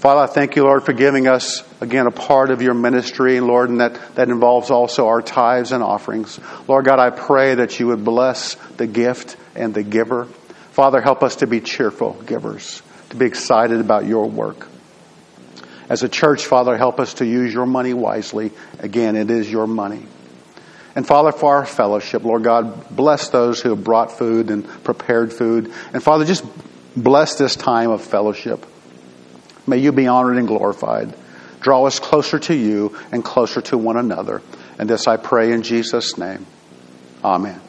Father, 0.00 0.20
I 0.20 0.26
thank 0.26 0.56
you, 0.56 0.64
Lord, 0.64 0.84
for 0.84 0.92
giving 0.92 1.26
us, 1.26 1.64
again, 1.80 2.06
a 2.06 2.10
part 2.10 2.50
of 2.50 2.60
your 2.60 2.74
ministry, 2.74 3.40
Lord, 3.40 3.70
and 3.70 3.80
that, 3.80 4.16
that 4.16 4.28
involves 4.28 4.70
also 4.70 5.06
our 5.06 5.22
tithes 5.22 5.72
and 5.72 5.82
offerings. 5.82 6.38
Lord 6.68 6.84
God, 6.84 6.98
I 6.98 7.08
pray 7.08 7.54
that 7.54 7.80
you 7.80 7.86
would 7.86 8.04
bless 8.04 8.56
the 8.76 8.86
gift 8.86 9.38
and 9.56 9.72
the 9.72 9.82
giver. 9.82 10.26
Father, 10.72 11.00
help 11.00 11.22
us 11.22 11.36
to 11.36 11.46
be 11.46 11.62
cheerful 11.62 12.12
givers, 12.26 12.82
to 13.08 13.16
be 13.16 13.24
excited 13.24 13.80
about 13.80 14.04
your 14.04 14.26
work. 14.26 14.68
As 15.90 16.04
a 16.04 16.08
church, 16.08 16.46
Father, 16.46 16.78
help 16.78 17.00
us 17.00 17.14
to 17.14 17.26
use 17.26 17.52
your 17.52 17.66
money 17.66 17.92
wisely. 17.92 18.52
Again, 18.78 19.16
it 19.16 19.28
is 19.28 19.50
your 19.50 19.66
money. 19.66 20.06
And 20.94 21.04
Father, 21.04 21.32
for 21.32 21.56
our 21.56 21.66
fellowship, 21.66 22.22
Lord 22.22 22.44
God, 22.44 22.94
bless 22.94 23.28
those 23.30 23.60
who 23.60 23.70
have 23.70 23.82
brought 23.82 24.12
food 24.12 24.50
and 24.50 24.66
prepared 24.84 25.32
food. 25.32 25.72
And 25.92 26.00
Father, 26.00 26.24
just 26.24 26.44
bless 26.96 27.34
this 27.34 27.56
time 27.56 27.90
of 27.90 28.02
fellowship. 28.02 28.64
May 29.66 29.78
you 29.78 29.90
be 29.90 30.06
honored 30.06 30.36
and 30.36 30.46
glorified. 30.46 31.12
Draw 31.60 31.84
us 31.84 31.98
closer 31.98 32.38
to 32.38 32.54
you 32.54 32.96
and 33.10 33.24
closer 33.24 33.60
to 33.62 33.76
one 33.76 33.96
another. 33.96 34.42
And 34.78 34.88
this 34.88 35.08
I 35.08 35.16
pray 35.16 35.52
in 35.52 35.62
Jesus' 35.62 36.16
name. 36.16 36.46
Amen. 37.24 37.60